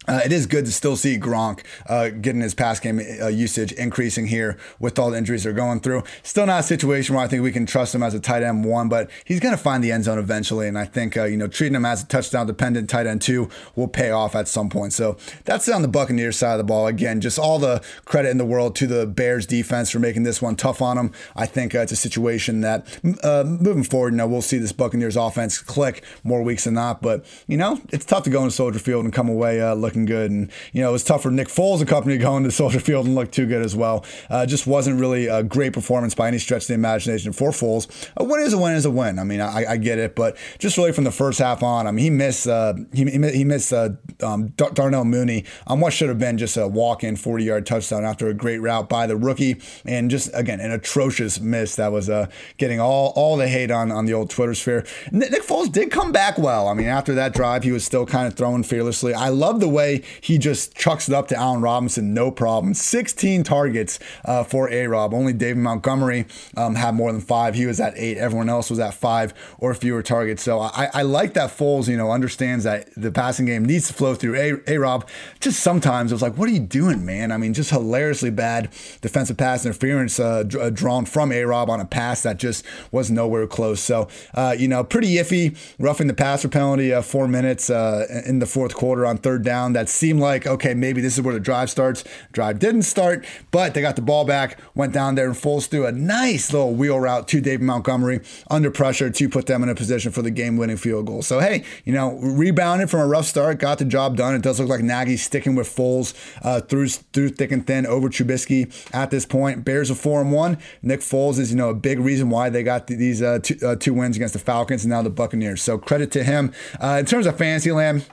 Uh, 0.08 0.22
it 0.26 0.32
is 0.32 0.46
good 0.46 0.66
to 0.66 0.72
still 0.72 0.96
see 0.96 1.18
Gronk 1.18 1.62
uh, 1.88 2.10
getting 2.10 2.42
his 2.42 2.54
pass 2.54 2.80
game 2.80 3.00
uh, 3.22 3.28
usage 3.28 3.72
increasing 3.74 4.28
here 4.28 4.58
with 4.80 5.00
all 5.00 5.12
the 5.12 5.18
injuries 5.18 5.44
they're 5.44 5.54
going 5.54 5.80
through. 5.80 6.04
Still 6.24 6.46
not 6.46 6.60
a 6.60 6.64
situation 6.64 7.16
where 7.16 7.24
I 7.24 7.28
think 7.28 7.44
we 7.44 7.52
can 7.52 7.66
trust 7.66 7.96
him 7.96 8.04
as 8.04 8.14
a 8.14 8.20
tight 8.20 8.44
end 8.44 8.66
one, 8.66 8.90
but 8.90 9.10
he's 9.26 9.40
going 9.40 9.56
to 9.56 9.62
find 9.62 9.84
the 9.84 9.92
end 9.92 10.04
zone 10.06 10.18
eventually. 10.18 10.68
And 10.68 10.78
I 10.78 10.86
think, 10.86 11.16
uh, 11.16 11.26
you 11.26 11.38
know, 11.38 11.48
treating 11.48 11.76
him 11.76 11.86
as 11.86 12.04
a 12.04 12.06
touchdown 12.06 12.48
dependent 12.48 12.90
tight 12.90 13.08
end 13.08 13.22
two 13.22 13.50
will 13.76 13.88
pay 13.88 14.12
off 14.12 14.36
at 14.36 14.48
some 14.48 14.70
point. 14.70 14.94
So 14.94 15.18
that's 15.46 15.70
on 15.70 15.82
the 15.82 15.88
Buccaneers 15.88 16.38
side 16.38 16.54
of 16.54 16.58
the 16.58 16.64
ball. 16.64 16.88
Again, 16.88 17.22
just 17.22 17.40
all 17.40 17.60
the 17.60 17.82
credit 18.06 18.30
in 18.30 18.38
the 18.38 18.46
world 18.46 18.76
to 18.78 18.88
the 18.88 19.06
Bears 19.06 19.46
defense 19.46 19.90
for 19.90 20.00
making 20.00 20.24
this 20.24 20.42
one 20.42 20.56
tough 20.56 20.82
on 20.82 20.98
them. 20.98 21.12
I 21.36 21.46
think 21.46 21.76
uh, 21.76 21.80
it's 21.80 21.92
a 21.92 21.96
situation 21.96 22.62
that 22.62 23.00
uh, 23.24 23.44
moving 23.46 23.84
forward, 23.84 24.14
you 24.14 24.18
know, 24.18 24.28
we'll 24.28 24.42
see 24.42 24.58
this 24.58 24.72
Buccaneers 24.72 25.16
offense 25.16 25.60
click 25.60 26.04
more 26.24 26.42
weeks 26.42 26.66
than 26.66 26.74
not. 26.74 27.02
But, 27.02 27.26
you 27.48 27.58
know, 27.58 27.80
it's 27.92 28.06
tough 28.06 28.24
to 28.24 28.30
go 28.30 28.40
into 28.40 28.52
Soldier 28.52 28.80
Field 28.80 29.06
and 29.06 29.14
come 29.14 29.30
away 29.30 29.64
looking 29.74 29.93
looking 29.94 30.06
good. 30.06 30.32
And, 30.32 30.52
you 30.72 30.82
know, 30.82 30.90
it 30.90 30.94
was 30.94 31.04
tough 31.04 31.22
for 31.22 31.30
Nick 31.30 31.50
Foles 31.50 31.80
and 31.80 31.88
company 31.88 32.18
going 32.18 32.44
to 32.44 32.52
Soldier 32.52 32.80
Field 32.80 33.06
and 33.06 33.14
look 33.14 33.32
too 33.32 33.46
good 33.46 33.62
as 33.62 33.76
well. 33.76 34.04
Uh, 34.30 34.46
just 34.46 34.66
wasn't 34.66 35.00
really 35.00 35.28
a 35.28 35.44
great 35.44 35.72
performance 35.72 36.16
by 36.16 36.28
any 36.28 36.40
stretch 36.40 36.64
of 36.64 36.68
the 36.70 36.74
imagination 36.74 37.32
for 37.32 37.52
Foles. 37.52 37.88
A 38.18 38.24
win 38.24 38.42
is 38.42 38.54
a 38.54 38.58
win 38.58 38.74
is 38.74 38.86
a 38.86 38.92
win. 38.92 39.20
I 39.20 39.24
mean, 39.24 39.40
I, 39.40 39.74
I 39.74 39.78
get 39.78 40.00
it, 40.00 40.16
but 40.16 40.36
just 40.58 40.78
really 40.78 40.92
from 40.92 41.04
the 41.04 41.12
first 41.12 41.38
half 41.38 41.62
on, 41.62 41.86
I 41.86 41.92
mean, 41.92 42.04
he 42.04 42.10
missed, 42.10 42.48
uh, 42.48 42.74
he, 42.92 43.06
he 43.06 43.44
missed 43.44 43.72
uh, 43.72 43.90
um, 44.24 44.48
Darnell 44.50 45.06
Mooney 45.06 45.46
on 45.68 45.80
what 45.80 45.94
should 45.94 46.10
have 46.10 46.20
been 46.20 46.38
just 46.38 46.58
a 46.58 46.68
walk 46.68 47.04
in 47.04 47.16
40 47.16 47.44
yard 47.44 47.66
touchdown 47.68 48.04
after 48.04 48.28
a 48.28 48.34
great 48.34 48.60
route 48.60 48.90
by 48.90 49.06
the 49.06 49.16
rookie. 49.16 49.62
And 49.86 50.10
just, 50.10 50.32
again, 50.34 50.60
an 50.60 50.72
atrocious 50.72 51.40
miss 51.40 51.76
that 51.76 51.92
was 51.92 52.10
uh, 52.10 52.28
getting 52.58 52.80
all, 52.80 53.14
all 53.16 53.38
the 53.38 53.48
hate 53.48 53.70
on, 53.70 53.92
on 53.92 54.06
the 54.06 54.14
old 54.14 54.32
Twitter 54.32 54.56
sphere. 54.56 54.86
Nick 55.12 55.44
Foles 55.44 55.72
did 55.72 55.92
come 55.92 56.12
back 56.12 56.38
well. 56.38 56.68
I 56.68 56.74
mean, 56.74 56.88
after 56.88 57.14
that 57.16 57.34
drive, 57.34 57.64
he 57.64 57.72
was 57.72 57.84
still 57.84 58.06
kind 58.06 58.28
of 58.28 58.34
throwing 58.34 58.64
fearlessly. 58.64 59.14
I 59.14 59.30
love 59.30 59.60
the 59.60 59.70
way 59.70 59.83
he 60.22 60.38
just 60.38 60.76
chucks 60.76 61.08
it 61.08 61.14
up 61.14 61.28
to 61.30 61.36
Allen 61.36 61.62
Robinson, 61.62 62.14
no 62.14 62.32
problem. 62.32 62.74
16 62.74 63.44
targets 63.44 64.00
uh, 64.26 64.44
for 64.44 64.70
A 64.70 64.88
Rob. 64.88 65.14
Only 65.14 65.34
David 65.34 65.58
Montgomery 65.58 66.26
um, 66.56 66.76
had 66.76 66.96
more 66.96 67.12
than 67.12 67.22
five. 67.22 67.56
He 67.56 67.66
was 67.66 67.80
at 67.80 67.94
eight. 67.96 68.18
Everyone 68.18 68.50
else 68.50 68.70
was 68.70 68.80
at 68.80 68.94
five 68.94 69.34
or 69.60 69.74
fewer 69.74 70.04
targets. 70.04 70.44
So 70.44 70.60
I, 70.60 70.90
I 70.94 71.02
like 71.04 71.34
that 71.34 71.52
Foles, 71.52 71.88
you 71.88 71.98
know, 71.98 72.12
understands 72.12 72.64
that 72.64 72.90
the 72.96 73.12
passing 73.12 73.46
game 73.46 73.66
needs 73.66 73.88
to 73.88 73.94
flow 73.94 74.16
through 74.16 74.62
A 74.68 74.78
Rob. 74.78 75.08
Just 75.40 75.62
sometimes 75.62 76.12
it 76.12 76.16
was 76.16 76.22
like, 76.22 76.38
what 76.38 76.50
are 76.50 76.52
you 76.52 76.60
doing, 76.60 77.06
man? 77.06 77.32
I 77.32 77.38
mean, 77.38 77.54
just 77.54 77.70
hilariously 77.70 78.30
bad 78.30 78.70
defensive 79.02 79.38
pass 79.38 79.66
interference 79.66 80.20
uh, 80.20 80.44
uh, 80.60 80.70
drawn 80.70 81.06
from 81.06 81.32
A 81.32 81.44
Rob 81.44 81.70
on 81.70 81.80
a 81.80 81.86
pass 81.86 82.24
that 82.24 82.38
just 82.38 82.66
was 82.92 83.12
nowhere 83.12 83.48
close. 83.48 83.80
So, 83.82 84.08
uh, 84.34 84.56
you 84.58 84.68
know, 84.68 84.84
pretty 84.84 85.16
iffy, 85.16 85.58
roughing 85.80 86.08
the 86.08 86.14
passer 86.14 86.50
penalty, 86.50 86.94
uh, 86.94 87.02
four 87.02 87.28
minutes 87.28 87.70
uh, 87.70 88.06
in 88.26 88.40
the 88.40 88.46
fourth 88.46 88.74
quarter 88.74 89.06
on 89.06 89.18
third 89.18 89.44
down. 89.44 89.73
That 89.74 89.90
seemed 89.90 90.20
like, 90.20 90.46
okay, 90.48 90.74
maybe 90.74 91.02
this 91.02 91.16
is 91.18 91.22
where 91.22 91.34
the 91.34 91.40
drive 91.40 91.70
starts. 91.70 92.04
Drive 92.32 92.60
didn't 92.60 92.84
start, 92.84 93.26
but 93.52 93.74
they 93.74 93.82
got 93.82 93.96
the 93.96 94.02
ball 94.02 94.26
back, 94.26 94.60
went 94.76 94.94
down 94.94 95.16
there 95.16 95.28
and 95.28 95.36
Foles 95.36 95.68
threw 95.68 95.86
a 95.86 95.92
nice 95.92 96.54
little 96.54 96.74
wheel 96.74 97.00
route 97.00 97.28
to 97.30 97.42
David 97.42 97.64
Montgomery 97.66 98.22
under 98.50 98.72
pressure 98.72 99.10
to 99.10 99.30
put 99.30 99.46
them 99.46 99.64
in 99.64 99.70
a 99.70 99.76
position 99.76 100.12
for 100.12 100.22
the 100.22 100.32
game 100.32 100.58
winning 100.58 100.78
field 100.78 101.08
goal. 101.08 101.22
So, 101.22 101.40
hey, 101.40 101.64
you 101.86 101.94
know, 101.94 102.14
rebounded 102.14 102.90
from 102.90 103.02
a 103.02 103.08
rough 103.08 103.26
start, 103.26 103.60
got 103.60 103.78
the 103.80 103.86
job 103.86 104.18
done. 104.18 104.36
It 104.36 104.42
does 104.42 104.60
look 104.60 104.70
like 104.70 104.82
Nagy's 104.82 105.24
sticking 105.24 105.56
with 105.56 105.68
Foles 105.68 106.14
uh, 106.44 106.62
through, 106.62 106.90
through 106.90 107.30
thick 107.30 107.52
and 107.52 107.66
thin 107.66 107.86
over 107.86 108.10
Trubisky 108.10 108.72
at 108.94 109.12
this 109.12 109.26
point. 109.26 109.66
Bears 109.66 109.90
are 109.92 109.96
4 109.96 110.22
and 110.22 110.32
1. 110.32 110.58
Nick 110.82 111.02
Foles 111.02 111.40
is, 111.40 111.52
you 111.52 111.58
know, 111.58 111.70
a 111.70 111.76
big 111.76 112.00
reason 112.00 112.30
why 112.30 112.50
they 112.50 112.64
got 112.64 112.88
these 112.88 113.22
uh, 113.22 113.40
two, 113.42 113.58
uh, 113.66 113.76
two 113.76 113.94
wins 113.94 114.16
against 114.16 114.34
the 114.34 114.40
Falcons 114.40 114.84
and 114.84 114.92
now 114.92 115.02
the 115.02 115.10
Buccaneers. 115.10 115.62
So, 115.62 115.78
credit 115.78 116.12
to 116.12 116.24
him. 116.24 116.54
Uh, 116.82 116.98
in 117.00 117.06
terms 117.06 117.26
of 117.26 117.38
fantasy 117.38 117.72
land, 117.72 118.06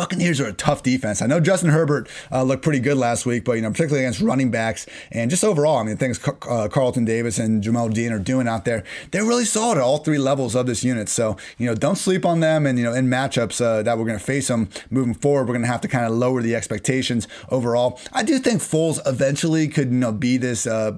Buccaneers 0.00 0.40
are 0.40 0.46
a 0.46 0.54
tough 0.54 0.82
defense. 0.82 1.20
I 1.20 1.26
know 1.26 1.40
Justin 1.40 1.68
Herbert 1.68 2.08
uh, 2.32 2.42
looked 2.42 2.62
pretty 2.62 2.78
good 2.78 2.96
last 2.96 3.26
week, 3.26 3.44
but 3.44 3.52
you 3.52 3.60
know, 3.60 3.70
particularly 3.70 4.02
against 4.02 4.22
running 4.22 4.50
backs 4.50 4.86
and 5.12 5.30
just 5.30 5.44
overall, 5.44 5.76
I 5.76 5.82
mean, 5.82 5.98
things 5.98 6.18
uh, 6.26 6.68
Carlton 6.72 7.04
Davis 7.04 7.38
and 7.38 7.62
Jamel 7.62 7.92
Dean 7.92 8.10
are 8.10 8.18
doing 8.18 8.48
out 8.48 8.64
there, 8.64 8.82
they're 9.10 9.26
really 9.26 9.44
solid 9.44 9.76
at 9.76 9.82
all 9.82 9.98
three 9.98 10.16
levels 10.16 10.54
of 10.54 10.64
this 10.64 10.82
unit. 10.82 11.10
So 11.10 11.36
you 11.58 11.66
know, 11.66 11.74
don't 11.74 11.96
sleep 11.96 12.24
on 12.24 12.40
them. 12.40 12.64
And 12.64 12.78
you 12.78 12.84
know, 12.86 12.94
in 12.94 13.08
matchups 13.08 13.60
uh, 13.60 13.82
that 13.82 13.98
we're 13.98 14.06
going 14.06 14.18
to 14.18 14.24
face 14.24 14.48
them 14.48 14.70
moving 14.88 15.12
forward, 15.12 15.42
we're 15.42 15.52
going 15.52 15.66
to 15.66 15.68
have 15.68 15.82
to 15.82 15.88
kind 15.88 16.06
of 16.06 16.12
lower 16.12 16.40
the 16.40 16.56
expectations 16.56 17.28
overall. 17.50 18.00
I 18.10 18.22
do 18.22 18.38
think 18.38 18.62
Foles 18.62 19.06
eventually 19.06 19.68
could 19.68 19.88
you 19.92 19.98
know 19.98 20.12
be 20.12 20.38
this 20.38 20.66
uh, 20.66 20.96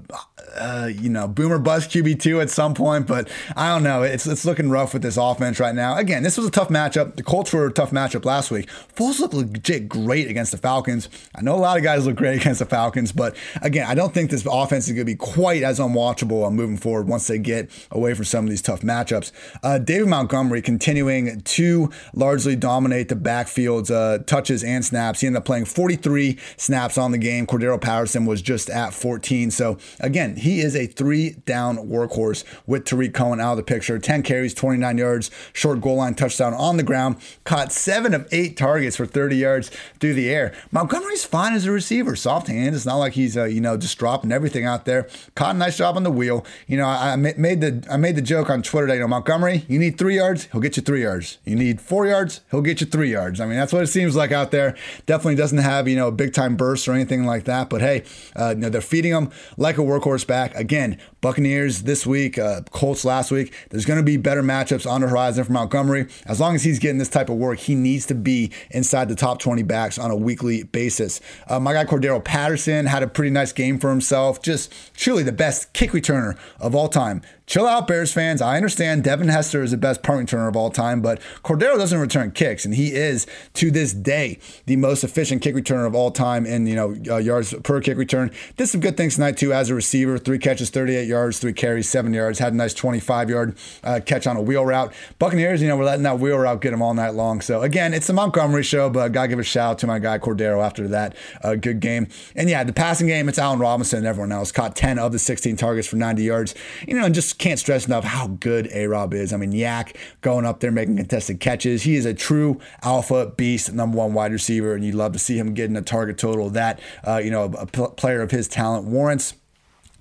uh, 0.54 0.90
you 0.92 1.08
know 1.08 1.26
boomer 1.26 1.58
bust 1.58 1.90
QB 1.90 2.20
two 2.20 2.40
at 2.40 2.50
some 2.50 2.72
point, 2.72 3.08
but 3.08 3.28
I 3.56 3.68
don't 3.68 3.82
know. 3.82 4.04
It's 4.04 4.28
it's 4.28 4.44
looking 4.44 4.70
rough 4.70 4.92
with 4.92 5.02
this 5.02 5.16
offense 5.16 5.58
right 5.58 5.74
now. 5.74 5.96
Again, 5.96 6.22
this 6.22 6.36
was 6.36 6.46
a 6.46 6.52
tough 6.52 6.68
matchup. 6.68 7.16
The 7.16 7.24
Colts 7.24 7.52
were 7.52 7.66
a 7.66 7.72
tough 7.72 7.90
matchup 7.90 8.24
last 8.24 8.52
week. 8.52 8.68
Foles 8.94 9.20
looked 9.20 9.34
legit 9.34 9.88
great 9.88 10.28
against 10.28 10.52
the 10.52 10.58
Falcons. 10.58 11.08
I 11.34 11.40
know 11.40 11.54
a 11.54 11.56
lot 11.56 11.78
of 11.78 11.82
guys 11.82 12.06
look 12.06 12.16
great 12.16 12.40
against 12.40 12.58
the 12.58 12.66
Falcons, 12.66 13.10
but 13.10 13.34
again, 13.62 13.86
I 13.88 13.94
don't 13.94 14.12
think 14.12 14.30
this 14.30 14.46
offense 14.50 14.86
is 14.86 14.92
going 14.92 15.06
to 15.06 15.12
be 15.12 15.16
quite 15.16 15.62
as 15.62 15.78
unwatchable 15.78 16.46
uh, 16.46 16.50
moving 16.50 16.76
forward 16.76 17.08
once 17.08 17.26
they 17.26 17.38
get 17.38 17.70
away 17.90 18.12
from 18.12 18.26
some 18.26 18.44
of 18.44 18.50
these 18.50 18.60
tough 18.60 18.82
matchups. 18.82 19.32
Uh, 19.62 19.78
David 19.78 20.08
Montgomery 20.08 20.60
continuing 20.60 21.40
to 21.40 21.90
largely 22.12 22.54
dominate 22.54 23.08
the 23.08 23.16
backfield's 23.16 23.90
uh, 23.90 24.18
touches 24.26 24.62
and 24.62 24.84
snaps. 24.84 25.20
He 25.20 25.26
ended 25.26 25.38
up 25.38 25.46
playing 25.46 25.64
43 25.64 26.38
snaps 26.58 26.98
on 26.98 27.12
the 27.12 27.18
game. 27.18 27.46
Cordarrelle 27.46 27.80
Patterson 27.80 28.26
was 28.26 28.42
just 28.42 28.68
at 28.68 28.92
14. 28.92 29.50
So 29.50 29.78
again, 30.00 30.36
he 30.36 30.60
is 30.60 30.76
a 30.76 30.86
three 30.86 31.30
down 31.46 31.78
workhorse 31.78 32.44
with 32.66 32.84
Tarik 32.84 33.14
Cohen 33.14 33.40
out 33.40 33.52
of 33.52 33.56
the 33.56 33.62
picture. 33.62 33.98
10 33.98 34.22
carries, 34.22 34.52
29 34.52 34.98
yards, 34.98 35.30
short 35.54 35.80
goal 35.80 35.96
line 35.96 36.14
touchdown 36.14 36.52
on 36.52 36.76
the 36.76 36.82
ground. 36.82 37.16
Caught 37.44 37.72
seven 37.72 38.12
of 38.12 38.28
eight 38.32 38.56
targets 38.56 38.71
for 38.96 39.06
30 39.06 39.36
yards 39.36 39.70
through 40.00 40.14
the 40.14 40.30
air. 40.30 40.54
Montgomery's 40.70 41.24
fine 41.24 41.52
as 41.52 41.66
a 41.66 41.70
receiver, 41.70 42.16
soft 42.16 42.48
hand. 42.48 42.74
It's 42.74 42.86
not 42.86 42.96
like 42.96 43.12
he's 43.12 43.36
uh, 43.36 43.44
you 43.44 43.60
know 43.60 43.76
just 43.76 43.98
dropping 43.98 44.32
everything 44.32 44.64
out 44.64 44.84
there. 44.84 45.08
Caught 45.34 45.56
a 45.56 45.58
nice 45.58 45.76
job 45.76 45.96
on 45.96 46.02
the 46.02 46.10
wheel. 46.10 46.44
You 46.66 46.76
know, 46.76 46.86
I, 46.86 47.12
I 47.12 47.16
made 47.16 47.60
the 47.60 47.86
I 47.90 47.96
made 47.96 48.16
the 48.16 48.22
joke 48.22 48.50
on 48.50 48.62
Twitter 48.62 48.86
today. 48.86 48.96
You 48.96 49.00
know, 49.00 49.08
Montgomery, 49.08 49.64
you 49.68 49.78
need 49.78 49.98
three 49.98 50.16
yards, 50.16 50.48
he'll 50.52 50.60
get 50.60 50.76
you 50.76 50.82
three 50.82 51.02
yards. 51.02 51.38
You 51.44 51.56
need 51.56 51.80
four 51.80 52.06
yards, 52.06 52.40
he'll 52.50 52.62
get 52.62 52.80
you 52.80 52.86
three 52.86 53.10
yards. 53.10 53.40
I 53.40 53.46
mean, 53.46 53.56
that's 53.56 53.72
what 53.72 53.82
it 53.82 53.88
seems 53.88 54.16
like 54.16 54.32
out 54.32 54.50
there. 54.50 54.76
Definitely 55.06 55.36
doesn't 55.36 55.58
have 55.58 55.88
you 55.88 55.96
know 55.96 56.10
big 56.10 56.32
time 56.32 56.56
burst 56.56 56.88
or 56.88 56.92
anything 56.92 57.26
like 57.26 57.44
that. 57.44 57.68
But 57.68 57.80
hey, 57.80 58.04
uh, 58.36 58.50
you 58.50 58.56
know, 58.56 58.68
they're 58.68 58.80
feeding 58.80 59.12
him 59.12 59.30
like 59.56 59.78
a 59.78 59.82
workhorse 59.82 60.26
back. 60.26 60.54
Again, 60.54 60.98
Buccaneers 61.20 61.82
this 61.82 62.06
week, 62.06 62.38
uh, 62.38 62.62
Colts 62.70 63.04
last 63.04 63.30
week. 63.30 63.52
There's 63.70 63.86
going 63.86 63.98
to 63.98 64.04
be 64.04 64.16
better 64.16 64.42
matchups 64.42 64.90
on 64.90 65.00
the 65.00 65.08
horizon 65.08 65.44
for 65.44 65.52
Montgomery. 65.52 66.06
As 66.26 66.40
long 66.40 66.54
as 66.54 66.64
he's 66.64 66.78
getting 66.78 66.98
this 66.98 67.08
type 67.08 67.28
of 67.28 67.36
work, 67.36 67.58
he 67.60 67.74
needs 67.74 68.06
to 68.06 68.14
be 68.14 68.50
inside 68.70 69.08
the 69.08 69.14
top 69.14 69.38
20 69.38 69.62
backs 69.62 69.98
on 69.98 70.10
a 70.10 70.16
weekly 70.16 70.62
basis. 70.62 71.20
Uh, 71.48 71.60
my 71.60 71.72
guy 71.72 71.84
Cordarrelle 71.84 72.24
Patterson 72.24 72.86
had 72.86 73.02
a 73.02 73.08
pretty 73.08 73.30
nice 73.30 73.52
game 73.52 73.78
for 73.78 73.90
himself. 73.90 74.42
Just 74.42 74.72
truly 74.94 75.22
the 75.22 75.32
best 75.32 75.72
kick 75.72 75.90
returner 75.90 76.38
of 76.60 76.74
all 76.74 76.88
time. 76.88 77.22
Chill 77.52 77.66
out, 77.66 77.86
Bears 77.86 78.10
fans. 78.10 78.40
I 78.40 78.56
understand 78.56 79.04
Devin 79.04 79.28
Hester 79.28 79.62
is 79.62 79.72
the 79.72 79.76
best 79.76 80.02
punt 80.02 80.26
returner 80.26 80.48
of 80.48 80.56
all 80.56 80.70
time, 80.70 81.02
but 81.02 81.20
Cordarrelle 81.44 81.76
doesn't 81.76 81.98
return 81.98 82.30
kicks, 82.30 82.64
and 82.64 82.74
he 82.74 82.94
is 82.94 83.26
to 83.52 83.70
this 83.70 83.92
day 83.92 84.38
the 84.64 84.76
most 84.76 85.04
efficient 85.04 85.42
kick 85.42 85.54
returner 85.54 85.86
of 85.86 85.94
all 85.94 86.10
time 86.10 86.46
in 86.46 86.66
you 86.66 86.74
know 86.74 86.96
uh, 87.10 87.18
yards 87.18 87.52
per 87.62 87.82
kick 87.82 87.98
return. 87.98 88.30
Did 88.56 88.68
some 88.68 88.80
good 88.80 88.96
things 88.96 89.16
tonight 89.16 89.36
too 89.36 89.52
as 89.52 89.68
a 89.68 89.74
receiver. 89.74 90.16
Three 90.16 90.38
catches, 90.38 90.70
38 90.70 91.06
yards, 91.06 91.40
three 91.40 91.52
carries, 91.52 91.90
seven 91.90 92.14
yards. 92.14 92.38
Had 92.38 92.54
a 92.54 92.56
nice 92.56 92.72
25 92.72 93.28
yard 93.28 93.54
uh, 93.84 94.00
catch 94.02 94.26
on 94.26 94.38
a 94.38 94.40
wheel 94.40 94.64
route. 94.64 94.90
Buccaneers, 95.18 95.60
you 95.60 95.68
know, 95.68 95.76
we're 95.76 95.84
letting 95.84 96.04
that 96.04 96.18
wheel 96.18 96.38
route 96.38 96.62
get 96.62 96.70
them 96.70 96.80
all 96.80 96.94
night 96.94 97.12
long. 97.12 97.42
So 97.42 97.60
again, 97.60 97.92
it's 97.92 98.06
the 98.06 98.14
Montgomery 98.14 98.62
show, 98.62 98.88
but 98.88 99.02
I 99.02 99.08
gotta 99.10 99.28
give 99.28 99.38
a 99.38 99.42
shout 99.42 99.72
out 99.72 99.78
to 99.80 99.86
my 99.86 99.98
guy 99.98 100.18
Cordarrelle 100.18 100.64
after 100.64 100.88
that 100.88 101.14
uh, 101.44 101.56
good 101.56 101.80
game. 101.80 102.08
And 102.34 102.48
yeah, 102.48 102.64
the 102.64 102.72
passing 102.72 103.08
game, 103.08 103.28
it's 103.28 103.38
Allen 103.38 103.58
Robinson 103.58 103.98
and 103.98 104.06
everyone 104.06 104.32
else 104.32 104.50
caught 104.52 104.74
10 104.74 104.98
of 104.98 105.12
the 105.12 105.18
16 105.18 105.54
targets 105.56 105.86
for 105.86 105.96
90 105.96 106.22
yards. 106.22 106.54
You 106.88 106.94
know, 106.94 107.04
and 107.04 107.14
just 107.14 107.41
can't 107.42 107.58
stress 107.58 107.86
enough 107.86 108.04
how 108.04 108.28
good 108.28 108.68
A 108.72 108.86
Rob 108.86 109.12
is. 109.12 109.32
I 109.32 109.36
mean, 109.36 109.50
Yak 109.50 109.96
going 110.20 110.46
up 110.46 110.60
there 110.60 110.70
making 110.70 110.96
contested 110.96 111.40
catches. 111.40 111.82
He 111.82 111.96
is 111.96 112.06
a 112.06 112.14
true 112.14 112.60
alpha 112.82 113.32
beast, 113.36 113.72
number 113.72 113.98
one 113.98 114.14
wide 114.14 114.30
receiver, 114.30 114.74
and 114.76 114.84
you'd 114.84 114.94
love 114.94 115.12
to 115.14 115.18
see 115.18 115.38
him 115.38 115.52
getting 115.52 115.76
a 115.76 115.82
target 115.82 116.18
total 116.18 116.50
that, 116.50 116.80
uh, 117.04 117.16
you 117.16 117.32
know, 117.32 117.52
a 117.58 117.66
player 117.66 118.22
of 118.22 118.30
his 118.30 118.46
talent 118.46 118.86
warrants. 118.86 119.34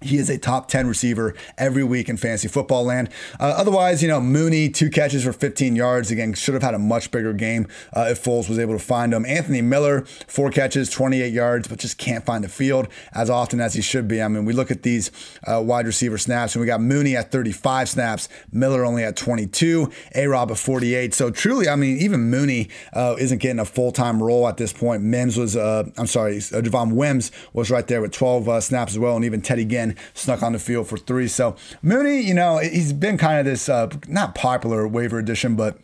He 0.02 0.18
is 0.18 0.30
a 0.30 0.38
top 0.38 0.68
10 0.68 0.88
receiver 0.88 1.36
every 1.60 1.84
week 1.84 2.10
in 2.10 2.18
fantasy 2.18 2.48
football 2.48 2.84
land. 2.84 3.10
Uh, 3.40 3.54
otherwise, 3.56 4.02
you 4.02 4.08
know, 4.08 4.20
Mooney, 4.20 4.68
two 4.68 4.90
catches 4.90 5.24
for 5.24 5.32
15 5.32 5.76
yards. 5.76 6.10
Again, 6.10 6.34
should 6.34 6.56
have 6.56 6.64
had 6.64 6.74
a 6.74 6.80
much 6.80 7.12
bigger 7.12 7.34
game 7.34 7.68
uh, 7.94 8.08
if 8.10 8.24
Foles 8.24 8.50
was 8.50 8.58
able 8.58 8.74
to 8.74 8.84
find 8.84 9.14
him. 9.14 9.26
Anthony 9.28 9.62
Miller, 9.62 10.02
four 10.28 10.50
catches, 10.50 10.90
28 10.90 11.32
yards, 11.32 11.68
but 11.68 11.78
just 11.78 12.00
can't 12.00 12.26
find 12.26 12.44
the 12.44 12.50
field 12.50 12.88
as 13.14 13.30
often 13.30 13.62
as 13.62 13.76
he 13.76 13.82
should 13.82 14.08
be. 14.08 14.22
I 14.24 14.28
mean, 14.28 14.44
we 14.44 14.54
look 14.54 14.72
at 14.72 14.82
these 14.82 15.12
uh, 15.46 15.62
wide 15.64 15.86
receiver 15.86 16.18
snaps, 16.18 16.56
and 16.56 16.62
we 16.62 16.66
got 16.66 16.82
Mooney 16.82 17.16
at 17.16 17.32
35 17.32 17.90
snaps, 17.90 18.28
Miller 18.52 18.84
only 18.84 19.04
at 19.04 19.16
22, 19.16 19.92
A 20.16 20.26
Rob 20.26 20.50
at 20.50 20.58
48. 20.58 21.14
So 21.14 21.30
truly, 21.30 21.70
I 21.70 21.76
mean, 21.76 22.00
even 22.00 22.22
Mooney 22.32 22.70
uh, 22.94 23.16
isn't 23.20 23.38
getting 23.38 23.60
a 23.60 23.66
full 23.66 23.92
time 23.92 24.22
role 24.22 24.48
at 24.48 24.58
this 24.58 24.74
point. 24.74 25.04
Mims 25.04 25.38
was, 25.38 25.56
uh, 25.56 25.84
I'm 25.96 26.08
sorry, 26.08 26.38
uh, 26.38 26.62
Javon 26.62 26.94
Wims 26.94 27.32
was 27.54 27.70
right 27.70 27.88
there 27.88 28.02
with 28.02 28.14
12 28.14 28.64
snaps 28.64 28.94
as 28.94 29.00
well, 29.00 29.16
and 29.16 29.24
even 29.26 29.42
Teddy 29.42 29.66
Ginn 29.66 29.91
snuck 30.14 30.44
on 30.44 30.54
the 30.54 30.60
field 30.60 30.88
for 30.88 30.98
three. 30.98 31.28
So 31.28 31.56
Mooney, 31.82 32.22
you 32.22 32.34
know, 32.34 32.58
he's 32.58 32.94
been 32.94 33.18
kind 33.18 33.40
of 33.40 33.46
this 33.46 33.70
uh, 33.70 33.90
not 34.08 34.36
popular 34.36 34.88
waiver 34.88 35.20
addition, 35.20 35.56
but 35.56 35.80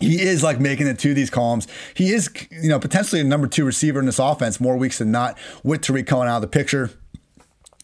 he 0.00 0.20
is 0.20 0.42
like 0.42 0.58
making 0.60 0.86
it 0.86 0.98
to 1.00 1.14
these 1.14 1.30
columns. 1.30 1.68
He 1.94 2.10
is, 2.10 2.30
you 2.50 2.68
know, 2.68 2.78
potentially 2.78 3.20
a 3.20 3.24
number 3.24 3.46
two 3.46 3.64
receiver 3.64 4.00
in 4.00 4.06
this 4.06 4.18
offense 4.18 4.60
more 4.60 4.76
weeks 4.76 4.98
than 4.98 5.10
not 5.10 5.36
with 5.62 5.82
Tarik 5.82 6.06
Cohen 6.06 6.28
out 6.28 6.36
of 6.36 6.42
the 6.42 6.48
picture 6.48 6.90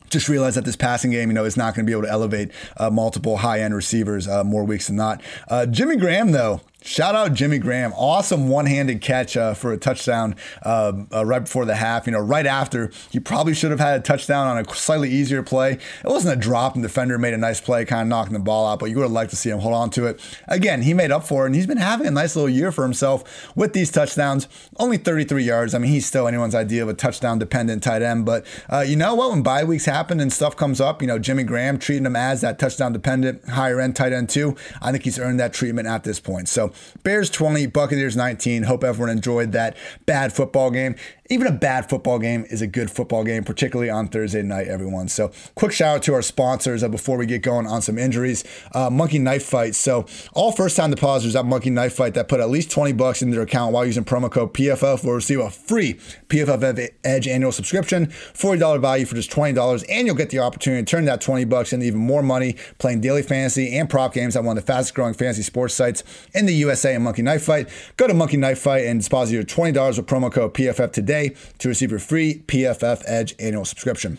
just 0.08 0.28
realize 0.28 0.54
that 0.54 0.64
this 0.64 0.76
passing 0.76 1.10
game, 1.10 1.28
you 1.28 1.34
know, 1.34 1.44
is 1.44 1.56
not 1.56 1.75
going 1.75 1.84
to 1.84 1.90
be 1.90 1.92
able 1.92 2.02
to 2.02 2.10
elevate 2.10 2.50
uh, 2.76 2.90
multiple 2.90 3.38
high 3.38 3.60
end 3.60 3.75
receivers 3.75 4.28
uh, 4.28 4.44
more 4.44 4.64
weeks 4.64 4.86
than 4.86 4.96
not. 4.96 5.20
Uh, 5.48 5.66
Jimmy 5.66 5.96
Graham, 5.96 6.32
though, 6.32 6.60
Shout 6.83 7.16
out 7.16 7.35
Jimmy 7.35 7.59
Graham. 7.59 7.92
Awesome 7.97 8.49
one 8.49 8.66
handed 8.66 9.00
catch 9.00 9.37
uh, 9.37 9.54
for 9.54 9.73
a 9.73 9.76
touchdown 9.76 10.37
uh, 10.62 10.92
uh, 11.12 11.26
right 11.26 11.40
before 11.40 11.64
the 11.64 11.75
half. 11.75 12.06
You 12.06 12.12
know, 12.12 12.21
right 12.21 12.47
after, 12.47 12.92
you 13.11 13.21
probably 13.21 13.54
should 13.54 13.73
have 13.73 13.80
had 13.80 14.00
a 14.00 14.02
touchdown 14.02 14.47
on 14.47 14.64
a 14.64 14.75
slightly 14.75 15.11
easier 15.11 15.42
play. 15.42 15.73
It 15.73 15.80
wasn't 16.04 16.38
a 16.38 16.40
drop, 16.40 16.76
and 16.76 16.85
the 16.85 16.88
defender 16.88 17.18
made 17.18 17.35
a 17.35 17.38
nice 17.38 17.61
play, 17.61 17.85
kind 17.85 18.02
of 18.02 18.09
knocking 18.09 18.35
the 18.35 18.38
ball 18.38 18.68
out, 18.68 18.78
but 18.78 18.90
you 18.90 18.97
would 18.97 19.02
have 19.02 19.11
liked 19.11 19.30
to 19.30 19.37
see 19.37 19.50
him 19.50 19.59
hold 19.59 19.75
on 19.75 19.90
to 19.90 20.06
it. 20.06 20.21
Again, 20.47 20.83
he 20.83 20.95
made 20.95 21.11
up 21.11 21.25
for 21.25 21.42
it, 21.42 21.47
and 21.47 21.54
he's 21.56 21.66
been 21.66 21.76
having 21.76 22.06
a 22.06 22.11
nice 22.12 22.37
little 22.37 22.49
year 22.49 22.71
for 22.71 22.85
himself 22.85 23.50
with 23.56 23.73
these 23.73 23.90
touchdowns. 23.90 24.47
Only 24.78 24.97
33 24.97 25.42
yards. 25.42 25.75
I 25.75 25.78
mean, 25.78 25.90
he's 25.90 26.06
still 26.06 26.28
anyone's 26.28 26.54
idea 26.54 26.85
of 26.85 26.88
a 26.88 26.95
touchdown 26.95 27.40
dependent 27.40 27.83
tight 27.83 28.02
end, 28.02 28.25
but 28.26 28.47
uh, 28.71 28.85
you 28.87 28.95
know 28.95 29.16
what? 29.16 29.30
When 29.30 29.42
bye 29.42 29.64
weeks 29.64 29.87
happen 29.87 30.21
and 30.21 30.33
stuff 30.33 30.56
comes 30.56 30.80
up, 30.80 31.02
you 31.02 31.09
know, 31.09 31.18
Jimmy 31.18 31.42
Graham 31.42 31.78
treating 31.78 32.06
him 32.06 32.14
as 32.14 32.42
that 32.42 32.61
touchdown 32.61 32.92
dependent 32.92 33.49
higher 33.49 33.80
end 33.80 33.97
tight 33.97 34.12
end, 34.12 34.28
too. 34.28 34.54
I 34.80 34.92
think 34.92 35.02
he's 35.02 35.18
earned 35.18 35.40
that 35.40 35.52
treatment 35.52 35.88
at 35.88 36.04
this 36.04 36.21
point. 36.21 36.49
So, 36.49 36.65
Bears 37.02 37.30
20, 37.30 37.66
Buccaneers 37.66 38.16
19. 38.16 38.64
Hope 38.64 38.85
everyone 38.85 39.11
enjoyed 39.11 39.52
that 39.52 39.76
bad 40.06 40.32
football 40.32 40.70
game 40.70 40.94
even 41.28 41.47
a 41.47 41.52
bad 41.52 41.88
football 41.88 42.18
game 42.18 42.47
is 42.50 42.62
a 42.62 42.66
good 42.66 42.90
football 42.90 43.25
game, 43.25 43.45
particularly 43.45 43.90
on 43.90 44.09
Thursday 44.09 44.42
night, 44.42 44.68
everyone. 44.68 45.09
So, 45.09 45.33
quick 45.54 45.73
shout 45.73 45.97
out 45.97 46.02
to 46.04 46.14
our 46.14 46.23
sponsors 46.23 46.83
uh, 46.83 46.88
before 46.88 47.16
we 47.16 47.26
get 47.26 47.42
going 47.42 47.66
on 47.66 47.83
some 47.83 47.99
injuries. 47.99 48.45
Uh, 48.73 48.90
Monkey 48.90 49.18
Knife 49.18 49.45
Fight. 49.45 49.75
So, 49.75 50.06
all 50.35 50.52
first 50.52 50.76
time 50.76 50.90
depositors 50.90 51.35
at 51.35 51.45
Monkey 51.45 51.71
Knife 51.71 51.95
Fight 51.95 52.14
that 52.14 52.28
put 52.28 52.40
at 52.40 52.50
least 52.50 52.71
20 52.71 52.92
bucks 52.92 53.23
in 53.23 53.30
their 53.30 53.42
account 53.42 53.73
while 53.73 53.85
using 53.85 54.04
promo 54.04 54.30
code 54.30 54.54
PFF 54.54 55.04
will 55.04 55.14
receive 55.14 55.40
a 55.40 55.50
free 55.50 55.95
PFF 56.28 56.90
Edge 57.04 57.28
annual 57.28 57.52
subscription, 57.52 58.06
$40 58.06 58.80
value 58.80 59.04
for 59.04 59.14
just 59.14 59.30
$20. 59.30 59.85
And 59.88 60.06
you'll 60.06 60.16
get 60.16 60.30
the 60.30 60.38
opportunity 60.38 60.85
to 60.85 60.90
turn 60.90 61.04
that 61.06 61.21
20 61.21 61.45
bucks 61.45 61.73
into 61.73 61.87
even 61.87 62.00
more 62.00 62.23
money 62.23 62.56
playing 62.78 63.00
daily 63.00 63.23
fantasy 63.23 63.76
and 63.76 63.90
prop 63.90 64.14
games 64.14 64.37
at 64.37 64.45
one 64.45 64.56
of 64.56 64.64
the 64.64 64.66
fastest 64.66 64.95
growing 64.95 65.14
fantasy 65.14 65.42
sports 65.42 65.75
sites 65.75 66.04
in 66.35 66.47
the 66.47 66.54
USA 66.54 66.95
and 66.95 67.04
Monkey 67.04 67.23
Knife 67.23 67.45
Fight. 67.45 67.68
Go 67.97 68.06
to 68.06 68.14
Monkey 68.14 68.37
Knife 68.37 68.59
Fight 68.59 68.87
and 68.87 69.02
deposit 69.02 69.35
your 69.35 69.42
$20 69.42 69.97
with 69.97 70.06
promo 70.06 70.30
code 70.30 70.54
PFF 70.54 70.92
today 70.92 71.15
today 71.16 71.37
to 71.58 71.68
receive 71.68 71.90
your 71.90 72.00
free 72.00 72.42
PFF 72.46 73.02
Edge 73.06 73.35
annual 73.38 73.64
subscription 73.64 74.18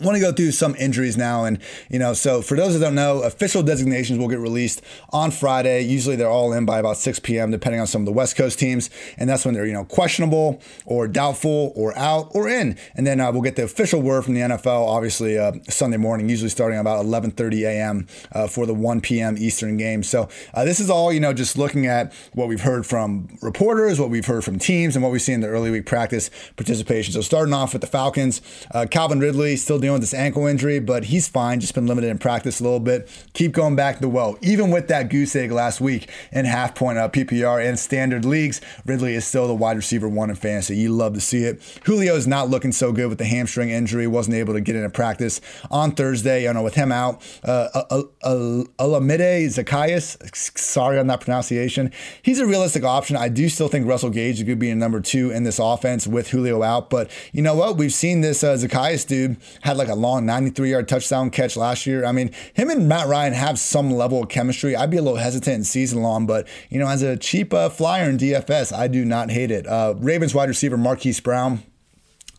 want 0.00 0.16
to 0.16 0.20
go 0.20 0.32
through 0.32 0.52
some 0.52 0.74
injuries 0.76 1.16
now 1.16 1.44
and 1.44 1.58
you 1.90 1.98
know 1.98 2.12
so 2.12 2.42
for 2.42 2.56
those 2.56 2.74
that 2.74 2.80
don't 2.80 2.94
know 2.94 3.22
official 3.22 3.62
designations 3.62 4.18
will 4.18 4.28
get 4.28 4.38
released 4.38 4.82
on 5.10 5.30
friday. 5.30 5.82
Usually 5.82 6.16
they're 6.16 6.28
all 6.28 6.52
in 6.52 6.66
by 6.66 6.78
about 6.78 6.96
6 6.96 7.18
p.m 7.20 7.50
depending 7.50 7.80
on 7.80 7.86
some 7.86 8.02
of 8.02 8.06
the 8.06 8.12
west 8.12 8.36
coast 8.36 8.58
teams. 8.58 8.90
And 9.18 9.28
that's 9.28 9.44
when 9.44 9.54
they're 9.54 9.66
you 9.66 9.72
know 9.72 9.84
questionable 9.84 10.60
or 10.84 11.08
doubtful 11.08 11.72
or 11.74 11.96
out 11.96 12.30
or 12.34 12.48
in. 12.48 12.76
And 12.94 13.06
then 13.06 13.20
uh, 13.20 13.32
we'll 13.32 13.42
get 13.42 13.56
the 13.56 13.64
official 13.64 14.02
word 14.02 14.24
from 14.24 14.34
the 14.34 14.40
nfl 14.40 14.86
obviously 14.86 15.38
uh, 15.38 15.52
sunday 15.68 15.96
morning 15.96 16.28
usually 16.28 16.50
starting 16.50 16.78
about 16.78 17.04
11.30 17.04 17.62
a.m 17.66 18.06
uh, 18.32 18.46
for 18.46 18.66
the 18.66 18.74
1 18.74 19.00
p.m 19.00 19.36
eastern 19.38 19.76
game. 19.76 20.02
So 20.02 20.28
uh, 20.54 20.64
this 20.64 20.80
is 20.80 20.90
all 20.90 21.12
you 21.12 21.20
know 21.20 21.32
just 21.32 21.56
looking 21.56 21.86
at 21.86 22.12
what 22.34 22.48
we've 22.48 22.60
heard 22.60 22.86
from 22.86 23.28
reporters 23.42 23.98
what 23.98 24.10
we've 24.10 24.26
heard 24.26 24.44
from 24.44 24.58
teams 24.58 24.96
and 24.96 25.02
what 25.02 25.12
we 25.12 25.18
see 25.18 25.32
in 25.32 25.40
the 25.40 25.48
early 25.48 25.70
week 25.70 25.86
practice 25.86 26.30
participation. 26.56 27.12
So 27.12 27.20
starting 27.20 27.54
off 27.54 27.72
with 27.72 27.82
the 27.82 27.88
falcons 27.88 28.42
uh, 28.72 28.86
calvin 28.90 29.20
ridley 29.20 29.56
still 29.56 29.78
dealing 29.86 30.00
with 30.00 30.10
this 30.10 30.18
ankle 30.18 30.46
injury, 30.46 30.80
but 30.80 31.04
he's 31.04 31.28
fine. 31.28 31.60
Just 31.60 31.72
been 31.74 31.86
limited 31.86 32.10
in 32.10 32.18
practice 32.18 32.58
a 32.58 32.64
little 32.64 32.80
bit. 32.80 33.08
Keep 33.34 33.52
going 33.52 33.76
back 33.76 34.00
the 34.00 34.08
well. 34.08 34.36
Even 34.42 34.72
with 34.72 34.88
that 34.88 35.10
goose 35.10 35.36
egg 35.36 35.52
last 35.52 35.80
week 35.80 36.10
in 36.32 36.44
half 36.44 36.74
point 36.74 36.98
uh, 36.98 37.08
PPR 37.08 37.64
and 37.64 37.78
standard 37.78 38.24
leagues, 38.24 38.60
Ridley 38.84 39.14
is 39.14 39.24
still 39.24 39.46
the 39.46 39.54
wide 39.54 39.76
receiver 39.76 40.08
one 40.08 40.28
in 40.28 40.34
fantasy. 40.34 40.76
You 40.76 40.88
love 40.88 41.14
to 41.14 41.20
see 41.20 41.44
it. 41.44 41.62
Julio 41.84 42.16
is 42.16 42.26
not 42.26 42.50
looking 42.50 42.72
so 42.72 42.90
good 42.90 43.08
with 43.08 43.18
the 43.18 43.24
hamstring 43.24 43.70
injury. 43.70 44.08
Wasn't 44.08 44.34
able 44.34 44.54
to 44.54 44.60
get 44.60 44.74
into 44.74 44.90
practice 44.90 45.40
on 45.70 45.92
Thursday. 45.92 46.48
I 46.48 46.52
know 46.52 46.64
with 46.64 46.74
him 46.74 46.90
out. 46.90 47.22
Uh, 47.44 48.02
Olamide 48.24 49.46
Zaccheaus, 49.46 50.58
sorry 50.58 50.98
on 50.98 51.06
that 51.06 51.20
pronunciation. 51.20 51.92
He's 52.22 52.40
a 52.40 52.46
realistic 52.46 52.82
option. 52.82 53.16
I 53.16 53.28
do 53.28 53.48
still 53.48 53.68
think 53.68 53.86
Russell 53.86 54.10
Gage 54.10 54.44
to 54.44 54.56
be 54.56 54.70
a 54.70 54.74
number 54.74 55.00
two 55.00 55.30
in 55.30 55.44
this 55.44 55.60
offense 55.60 56.08
with 56.08 56.30
Julio 56.30 56.64
out. 56.64 56.90
But 56.90 57.08
you 57.32 57.40
know 57.40 57.54
what? 57.54 57.76
We've 57.76 57.92
seen 57.92 58.20
this 58.20 58.42
uh, 58.42 58.54
Zaccheaus 58.56 59.06
dude 59.06 59.36
have 59.62 59.75
had 59.78 59.88
like 59.88 59.94
a 59.94 59.98
long 59.98 60.26
93 60.26 60.70
yard 60.70 60.88
touchdown 60.88 61.30
catch 61.30 61.56
last 61.56 61.86
year. 61.86 62.04
I 62.04 62.12
mean, 62.12 62.30
him 62.54 62.70
and 62.70 62.88
Matt 62.88 63.08
Ryan 63.08 63.32
have 63.32 63.58
some 63.58 63.90
level 63.90 64.22
of 64.22 64.28
chemistry. 64.28 64.74
I'd 64.74 64.90
be 64.90 64.96
a 64.96 65.02
little 65.02 65.18
hesitant 65.18 65.54
in 65.54 65.64
season 65.64 66.02
long, 66.02 66.26
but 66.26 66.48
you 66.70 66.78
know, 66.78 66.88
as 66.88 67.02
a 67.02 67.16
cheap 67.16 67.52
uh, 67.52 67.68
flyer 67.68 68.08
in 68.08 68.18
DFS, 68.18 68.76
I 68.76 68.88
do 68.88 69.04
not 69.04 69.30
hate 69.30 69.50
it. 69.50 69.66
Uh, 69.66 69.94
Ravens 69.98 70.34
wide 70.34 70.48
receiver 70.48 70.76
Marquise 70.76 71.20
Brown 71.20 71.62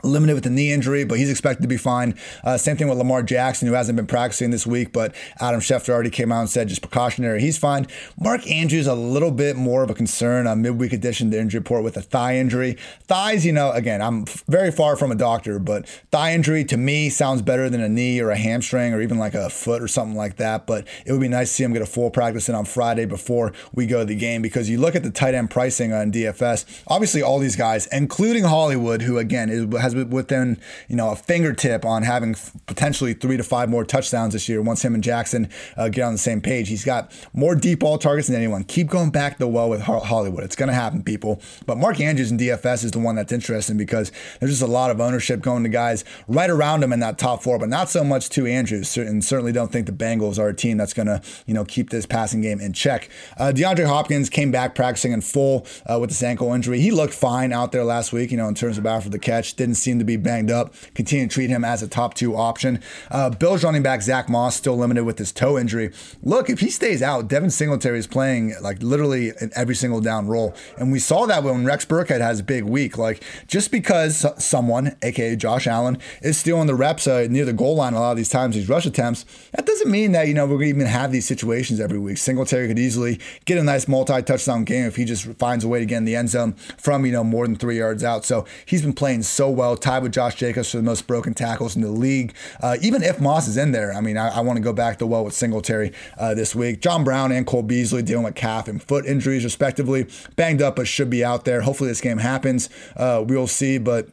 limited 0.08 0.36
with 0.36 0.46
a 0.46 0.50
knee 0.50 0.72
injury, 0.72 1.04
but 1.04 1.18
he's 1.18 1.30
expected 1.30 1.62
to 1.62 1.68
be 1.68 1.78
fine. 1.78 2.16
Uh, 2.44 2.58
same 2.58 2.78
thing 2.78 2.88
with 2.88 2.98
Lamar 2.98 3.24
Jackson, 3.24 3.68
who 3.68 3.74
hasn't 3.74 3.96
been 3.96 4.08
practicing 4.08 4.52
this 4.52 4.66
week, 4.66 4.94
but 4.94 5.14
Adam 5.40 5.60
Schefter 5.60 5.90
already 5.90 6.10
came 6.10 6.32
out 6.32 6.42
and 6.42 6.50
said 6.50 6.68
just 6.68 6.82
precautionary. 6.82 7.42
He's 7.42 7.58
fine. 7.58 7.88
Mark 8.20 8.50
Andrews 8.50 8.88
a 8.88 8.96
little 8.96 9.32
bit 9.32 9.56
more 9.56 9.84
of 9.84 9.90
a 9.90 9.94
concern. 9.94 10.48
A 10.48 10.56
midweek 10.56 10.94
addition 10.94 11.32
to 11.32 11.40
injury 11.40 11.60
report 11.60 11.84
with 11.84 11.98
a 11.98 12.02
thigh 12.02 12.38
injury. 12.38 12.78
Thighs, 13.04 13.46
you 13.46 13.52
know, 13.52 13.72
again, 13.72 14.02
I'm 14.02 14.26
very 14.48 14.72
far 14.72 14.96
from 14.96 15.12
a 15.12 15.16
doctor, 15.16 15.60
but 15.60 15.88
thigh 16.12 16.34
injury 16.34 16.64
to 16.66 16.78
me 16.78 17.10
sounds 17.10 17.42
better 17.42 17.70
than 17.70 17.82
a 17.82 17.90
knee 17.90 18.20
or 18.20 18.30
a 18.30 18.38
hamstring 18.38 18.94
or 18.94 19.02
even 19.02 19.18
like 19.18 19.34
a 19.34 19.50
foot 19.50 19.82
or 19.82 19.88
something 19.88 20.16
like 20.16 20.38
that. 20.38 20.66
But 20.66 20.88
it 21.06 21.12
would 21.12 21.22
be 21.22 21.28
nice 21.28 21.50
to 21.50 21.54
see 21.56 21.64
him 21.64 21.74
get 21.74 21.82
a 21.82 21.88
full 21.88 22.10
practice 22.10 22.48
in 22.50 22.56
on 22.56 22.66
Friday 22.66 23.06
before 23.06 23.54
we 23.74 23.86
go 23.86 24.00
to 24.00 24.06
the 24.06 24.16
game 24.16 24.42
because 24.42 24.70
you 24.70 24.80
look 24.80 24.96
at 24.96 25.04
the 25.04 25.12
tight 25.12 25.34
end 25.34 25.50
pricing 25.50 25.94
on 25.94 26.12
DFS. 26.12 26.84
Obviously, 26.88 27.22
all 27.22 27.40
these 27.40 27.56
guys, 27.56 27.88
including 27.88 28.44
Hollywood, 28.44 29.02
who 29.02 29.18
again 29.18 29.72
has 29.74 29.96
within 30.04 30.60
you 30.88 30.96
know 30.96 31.12
a 31.12 31.16
fingertip 31.16 31.86
on 31.86 32.04
having 32.04 32.36
potentially 32.66 33.14
three 33.14 33.38
to 33.38 33.44
five 33.44 33.70
more 33.70 33.84
touchdowns 33.84 34.34
this 34.34 34.48
year 34.50 34.62
once 34.62 34.84
him 34.84 34.94
and 34.94 35.04
Jackson 35.04 35.50
uh, 35.76 35.90
get 35.90 36.04
on 36.04 36.14
the 36.14 36.18
same 36.18 36.42
page. 36.42 36.70
He's 36.70 36.86
got 36.86 37.12
more 37.34 37.56
deep 37.56 37.80
ball 37.80 37.98
targets 37.98 38.28
than 38.28 38.36
anyone. 38.36 38.64
Keep 38.64 38.88
going 38.88 39.10
back 39.10 39.38
the 39.38 39.48
well 39.48 39.70
with 39.70 39.82
Hollywood. 39.82 40.44
It's 40.44 40.56
going 40.56 40.70
to 40.70 40.76
happen, 40.76 41.04
people. 41.04 41.42
But 41.66 41.78
Mark 41.78 42.00
Andrews 42.00 42.32
in 42.32 42.38
DFS 42.38 42.84
is 42.84 42.92
the 42.92 43.00
one 43.00 43.16
that's 43.16 43.32
interesting 43.32 43.78
because 43.78 44.12
there's 44.40 44.52
just 44.52 44.62
a 44.62 44.68
lot 44.68 44.92
of 44.92 45.00
ownership 45.02 45.42
going 45.42 45.64
to 45.64 45.70
guys 45.70 46.04
right 46.28 46.50
around 46.50 46.84
him 46.84 46.94
in 46.94 47.00
that 47.00 47.18
top 47.18 47.44
four, 47.44 47.60
but 47.60 47.70
not 47.70 47.90
so 47.90 48.04
much 48.04 48.30
to 48.30 48.46
Andrews. 48.46 48.98
And 48.98 49.24
certainly 49.24 49.52
don't 49.52 49.72
think 49.72 49.86
the 49.86 49.92
Bengals 49.92 50.40
are 50.40 50.50
a 50.50 50.54
team 50.54 50.78
that's 50.78 50.94
going 50.94 51.08
to 51.08 51.22
you 51.46 51.54
know 51.54 51.66
keep 51.66 51.90
this 51.90 52.06
passing 52.06 52.42
game 52.42 52.60
in 52.60 52.74
check. 52.74 53.10
Uh, 53.38 53.52
DeAndre 53.56 53.86
Hopkins 53.86 54.30
came 54.30 54.52
back 54.52 54.76
practicing 54.76 55.12
in 55.12 55.22
full 55.22 55.66
uh, 55.86 55.98
with 56.00 56.10
this 56.10 56.24
ankle 56.24 56.54
injury. 56.54 56.80
He 56.80 56.92
looked 56.92 57.14
fine 57.14 57.52
out 57.54 57.72
there 57.72 57.84
last 57.84 58.14
week. 58.14 58.32
You 58.32 58.38
know 58.38 58.48
in 58.48 58.56
terms 58.56 58.78
of 58.78 58.86
after 58.86 59.10
the 59.10 59.20
catch, 59.20 59.56
didn't 59.56 59.76
seem 59.78 60.00
to 60.00 60.06
be 60.06 60.18
banged 60.18 60.52
up. 60.52 60.74
Continue 60.96 61.28
to 61.28 61.34
treat 61.34 61.50
him 61.50 61.64
as 61.64 61.82
a 61.82 61.88
top 61.88 62.14
two 62.14 62.36
option. 62.36 62.82
Uh, 63.12 63.30
Bills 63.30 63.64
running 63.64 63.84
back 63.84 64.02
Zach 64.02 64.30
Moss 64.30 64.56
still 64.56 64.78
limited 64.78 65.04
with 65.04 65.18
his 65.18 65.32
toe 65.32 65.58
injury. 65.58 65.92
Look, 66.24 66.50
if 66.50 66.60
he 66.60 66.70
stays 66.70 67.02
out, 67.02 67.28
Devin 67.28 67.50
Singletary 67.50 68.00
is 68.00 68.08
playing 68.08 68.56
like 68.62 68.82
literally 68.82 69.30
in 69.42 69.52
every 69.56 69.76
single 69.76 70.02
down 70.02 70.28
role, 70.28 70.56
and 70.78 70.92
we 70.92 71.00
saw 71.00 71.26
that 71.26 71.44
when 71.44 71.66
Rex 71.66 71.86
Burkhead 71.86 72.22
has 72.22 72.40
a 72.40 72.44
big 72.44 72.64
week. 72.64 72.98
Like 72.98 73.24
just 73.48 73.72
because 73.72 74.26
someone, 74.44 74.96
aka 75.02 75.36
Josh 75.36 75.68
Allen, 75.68 75.98
is 76.22 76.38
stealing 76.38 76.68
the 76.68 76.76
reps 76.76 77.08
uh, 77.08 77.28
near 77.30 77.46
the 77.46 77.54
goal 77.54 77.76
line 77.76 77.94
a 77.94 78.00
lot 78.00 78.12
of 78.12 78.18
these 78.18 78.30
times, 78.30 78.56
these 78.56 78.70
rush 78.70 78.86
attempts, 78.86 79.26
that 79.54 79.66
doesn't 79.66 79.92
mean 79.92 80.12
that 80.14 80.28
you 80.28 80.34
know 80.34 80.46
we're 80.46 80.58
going 80.58 80.74
to 80.74 80.76
even 80.76 80.88
have 80.88 81.12
these 81.12 81.28
situations 81.28 81.80
every 81.80 82.00
week. 82.00 82.18
Singletary 82.18 82.68
could 82.68 82.80
easily 82.80 83.20
get 83.46 83.58
a 83.58 83.64
nice 83.64 83.88
multi-touchdown 83.88 84.64
game 84.64 84.86
if 84.86 84.96
he 84.96 85.06
just 85.06 85.26
finds 85.34 85.64
a 85.64 85.68
way 85.68 85.80
to 85.80 85.86
get 85.86 85.98
in 85.98 86.06
the 86.06 86.16
end 86.16 86.30
zone 86.30 86.54
from 86.78 87.06
you 87.06 87.12
know 87.12 87.24
more 87.24 87.46
than 87.46 87.56
three 87.56 87.78
yards 87.78 88.04
out. 88.04 88.26
So 88.26 88.46
he's 88.66 88.82
been 88.82 88.94
playing 88.94 89.24
so 89.24 89.50
well, 89.50 89.67
tied 89.76 90.04
with 90.04 90.14
Josh 90.14 90.36
Jacobs 90.36 90.72
for 90.72 90.78
the 90.78 90.84
most 90.84 91.08
broken 91.08 91.34
tackles 91.34 91.76
in 91.76 91.82
the 91.82 91.92
league. 91.92 92.34
Uh, 92.62 92.78
even 92.82 93.04
if 93.04 93.20
Moss 93.20 93.48
is 93.48 93.58
in 93.58 93.72
there, 93.72 93.94
I 93.94 94.02
mean, 94.02 94.18
I, 94.18 94.30
I 94.30 94.40
want 94.42 94.58
to 94.58 94.64
go 94.64 94.74
back 94.74 95.00
to 95.00 95.08
well 95.08 95.26
with 95.26 95.34
Singletary 95.34 95.94
uh, 96.18 96.34
this 96.34 96.56
week. 96.56 96.82
John 96.82 97.04
Brown 97.04 97.32
and 97.32 97.46
Cole 97.46 97.64
Beasley 97.64 98.02
dealing 98.02 98.26
with 98.26 98.36
calf 98.36 98.68
and 98.68 98.82
foot 98.82 99.06
injuries, 99.06 99.44
respectively. 99.44 100.08
Banged 100.36 100.62
up, 100.62 100.76
but 100.76 100.88
should 100.88 101.10
be 101.10 101.24
out 101.24 101.46
there. 101.46 101.62
Hopefully, 101.62 101.90
this 101.90 102.02
game 102.02 102.20
happens. 102.20 102.70
Uh, 102.96 103.24
we'll 103.26 103.48
see, 103.48 103.78
but 103.78 104.10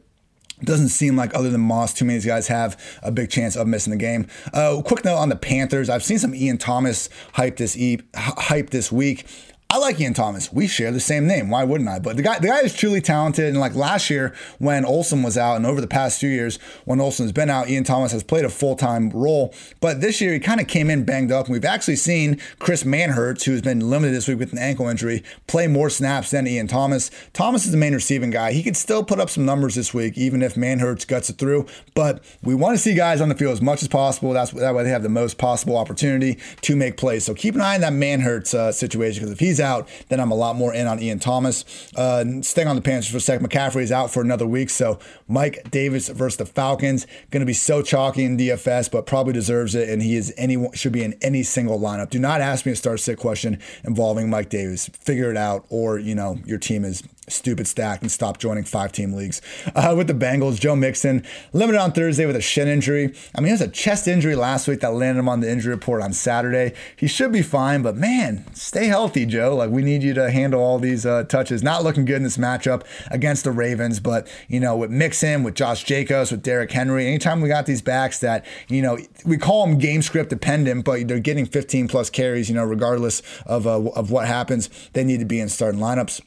doesn't 0.63 0.89
seem 0.89 1.17
like 1.17 1.35
other 1.35 1.51
than 1.51 1.61
Moss, 1.61 1.93
too 1.93 2.05
many 2.05 2.17
of 2.17 2.23
these 2.23 2.31
guys 2.31 2.47
have 2.49 2.81
a 3.03 3.11
big 3.11 3.31
chance 3.31 3.57
of 3.57 3.67
missing 3.67 3.91
the 3.91 3.97
game. 3.97 4.27
Uh, 4.53 4.81
quick 4.85 5.05
note 5.05 5.17
on 5.17 5.29
the 5.29 5.37
Panthers: 5.37 5.91
I've 5.91 6.05
seen 6.05 6.19
some 6.19 6.35
Ian 6.35 6.59
Thomas 6.59 7.09
hype 7.35 7.57
this 7.57 7.77
e- 7.77 8.01
hype 8.15 8.71
this 8.71 8.91
week. 8.93 9.27
I 9.75 9.79
like 9.79 10.01
Ian 10.01 10.15
Thomas. 10.15 10.53
We 10.53 10.69
share 10.69 10.93
the 10.93 11.01
same 11.01 11.27
name. 11.27 11.51
Why 11.51 11.65
wouldn't 11.65 11.91
I? 11.91 11.99
But 11.99 12.17
the 12.17 12.23
guy, 12.23 12.39
the 12.39 12.47
guy 12.47 12.61
is 12.61 12.73
truly 12.73 13.01
talented. 13.01 13.47
And 13.47 13.59
like 13.59 13.75
last 13.75 14.09
year 14.09 14.33
when 14.61 14.85
Olsen 14.85 15.25
was 15.25 15.37
out, 15.37 15.57
and 15.57 15.67
over 15.67 15.81
the 15.81 15.89
past 15.89 16.21
few 16.21 16.29
years 16.29 16.61
when 16.85 17.01
Olsen's 17.01 17.33
been 17.33 17.51
out, 17.51 17.69
Ian 17.69 17.83
Thomas 17.83 18.13
has 18.13 18.23
played 18.23 18.45
a 18.45 18.49
full 18.49 18.77
time 18.77 19.11
role. 19.11 19.53
But 19.81 20.01
this 20.01 20.21
year 20.21 20.33
he 20.33 20.39
kind 20.39 20.61
of 20.61 20.69
came 20.69 20.91
in 20.91 21.05
banged 21.05 21.33
up, 21.33 21.47
and 21.47 21.53
we've 21.53 21.65
actually 21.65 21.97
seen 21.97 22.41
Chris 22.61 22.85
Manhertz, 22.85 23.43
who's 23.43 23.63
been 23.63 23.91
limited 23.91 24.15
this 24.15 24.29
week 24.29 24.39
with 24.39 24.53
an 24.53 24.59
ankle 24.59 24.87
injury, 24.87 25.25
play 25.49 25.67
more 25.67 25.91
snaps 25.91 26.31
than 26.31 26.47
Ian 26.47 26.69
Thomas. 26.69 27.11
Thomas 27.33 27.65
is 27.65 27.73
the 27.73 27.77
main 27.77 27.95
receiving 27.95 28.31
guy. 28.31 28.53
He 28.53 28.63
could 28.63 28.77
still 28.77 29.03
put 29.03 29.19
up 29.19 29.29
some 29.29 29.45
numbers 29.45 29.75
this 29.75 29.93
week, 29.93 30.17
even 30.17 30.41
if 30.41 30.55
Manhertz 30.55 31.05
guts 31.05 31.31
it 31.31 31.39
through. 31.39 31.67
But 31.97 32.23
we 32.45 32.55
want 32.55 32.77
to 32.77 32.79
see 32.81 32.95
guys 32.95 33.21
on 33.21 33.29
the 33.29 33.35
field 33.35 33.55
as 33.55 33.61
much 33.61 33.83
as 33.83 33.89
possible. 33.89 34.35
That's 34.35 34.53
that 34.53 34.73
way 34.73 34.85
they 34.85 34.91
have 34.91 35.03
the 35.03 35.09
most 35.09 35.37
possible 35.37 35.77
opportunity 35.77 36.39
to 36.61 36.77
make 36.77 36.97
plays. 36.97 37.25
So 37.25 37.35
keep 37.35 37.57
an 37.57 37.61
eye 37.61 37.75
on 37.75 37.81
that 37.81 37.93
Manhertz 37.93 38.55
uh, 38.55 38.71
situation 38.71 39.19
because 39.19 39.33
if 39.33 39.41
he's 39.41 39.64
out, 39.65 39.89
then 40.09 40.21
I'm 40.21 40.31
a 40.31 40.35
lot 40.35 40.57
more 40.57 40.73
in 40.73 40.87
on 40.87 41.01
Ian 41.01 41.19
Thomas. 41.19 41.65
Uh, 41.97 42.43
staying 42.43 42.69
on 42.69 42.77
the 42.77 42.83
Panthers 42.83 43.11
for 43.11 43.17
a 43.17 43.21
second, 43.21 43.49
McCaffrey 43.49 43.83
is 43.83 43.91
out 43.91 44.11
for 44.11 44.21
another 44.21 44.47
week. 44.47 44.71
So 44.71 44.99
Mike 45.27 45.71
Davis 45.71 46.09
versus 46.09 46.37
the 46.37 46.47
Falcons, 46.47 47.07
going 47.31 47.41
to 47.41 47.47
be 47.47 47.53
so 47.53 47.83
chalky 47.83 48.25
in 48.25 48.37
DFS, 48.37 48.91
but 48.91 49.07
probably 49.07 49.33
deserves 49.33 49.75
it. 49.75 49.89
And 49.89 50.03
he 50.03 50.17
is 50.17 50.33
any 50.37 50.69
should 50.75 50.93
be 50.93 51.03
in 51.03 51.15
any 51.21 51.43
single 51.43 51.81
lineup. 51.81 52.11
Do 52.11 52.19
not 52.19 52.41
ask 52.41 52.67
me 52.67 52.73
a 52.73 52.77
start 52.77 53.01
sit 53.01 53.19
question 53.19 53.59
involving 53.85 54.31
Mike 54.31 54.51
Davis. 54.51 54.89
Figure 54.89 55.31
it 55.31 55.37
out, 55.37 55.65
or 55.69 55.99
you 55.99 56.15
know 56.15 56.39
your 56.45 56.59
team 56.59 56.85
is 56.85 57.03
stupid 57.29 57.67
stack 57.67 58.03
and 58.03 58.11
stop 58.11 58.39
joining 58.39 58.65
five 58.65 58.93
team 58.93 59.13
leagues. 59.13 59.41
Uh, 59.75 59.95
with 59.97 60.07
the 60.07 60.15
Bengals, 60.15 60.61
Joe 60.61 60.77
Mixon 60.77 61.25
limited 61.53 61.81
on 61.81 61.93
Thursday 61.93 62.27
with 62.27 62.37
a 62.37 62.41
shin 62.41 62.69
injury. 62.69 63.15
I 63.35 63.41
mean, 63.41 63.47
he 63.47 63.51
has 63.51 63.61
a 63.61 63.69
chest 63.69 64.07
injury 64.09 64.35
last 64.35 64.69
week 64.69 64.81
that 64.81 64.93
landed 64.95 65.21
him 65.21 65.29
on 65.29 65.41
the 65.41 65.51
injury 65.51 65.75
report 65.75 66.03
on 66.03 66.13
Saturday. 66.13 66.75
He 66.97 67.07
should 67.07 67.33
be 67.33 67.43
fine, 67.43 67.83
but 67.83 67.97
man, 67.97 68.45
stay 68.55 68.87
healthy, 68.87 69.27
Joe. 69.27 69.57
Like, 69.57 69.71
we 69.71 69.83
need 69.83 70.03
you 70.03 70.15
to 70.15 70.31
handle 70.31 70.61
all 70.61 70.79
these 70.79 71.07
uh, 71.07 71.25
touches. 71.25 71.63
Not 71.63 71.83
looking 71.83 72.05
good 72.05 72.17
in 72.17 72.23
this 72.23 72.37
matchup 72.37 72.83
against 73.11 73.45
the 73.45 73.53
Ravens, 73.53 74.01
but, 74.01 74.29
you 74.49 74.61
know, 74.61 74.77
with 74.77 74.91
Mixon, 74.91 75.43
with 75.43 75.55
Josh 75.55 75.85
Jacobs, 75.85 76.31
with 76.31 76.43
Derrick 76.43 76.71
Henry, 76.71 77.07
anytime 77.07 77.41
we 77.41 77.49
got 77.49 77.67
these 77.67 77.83
backs 77.83 78.19
that, 78.21 78.45
you 78.69 78.83
know, 78.83 78.99
we 79.25 79.37
call 79.37 79.67
them 79.67 79.79
game 79.79 80.03
script 80.03 80.31
dependent, 80.31 80.85
but 80.85 81.09
they're 81.09 81.19
getting 81.19 81.47
15 81.47 81.89
plus 81.89 82.11
carries, 82.11 82.49
you 82.49 82.55
know, 82.55 82.65
regardless 82.65 83.23
of, 83.47 83.67
uh, 83.67 83.83
of 83.91 84.11
what 84.11 84.27
happens, 84.27 84.69
they 84.93 85.05
need 85.05 85.21
to 85.21 85.27
be 85.27 85.41
in 85.41 85.49
starting 85.49 85.81
lineups. 85.81 86.21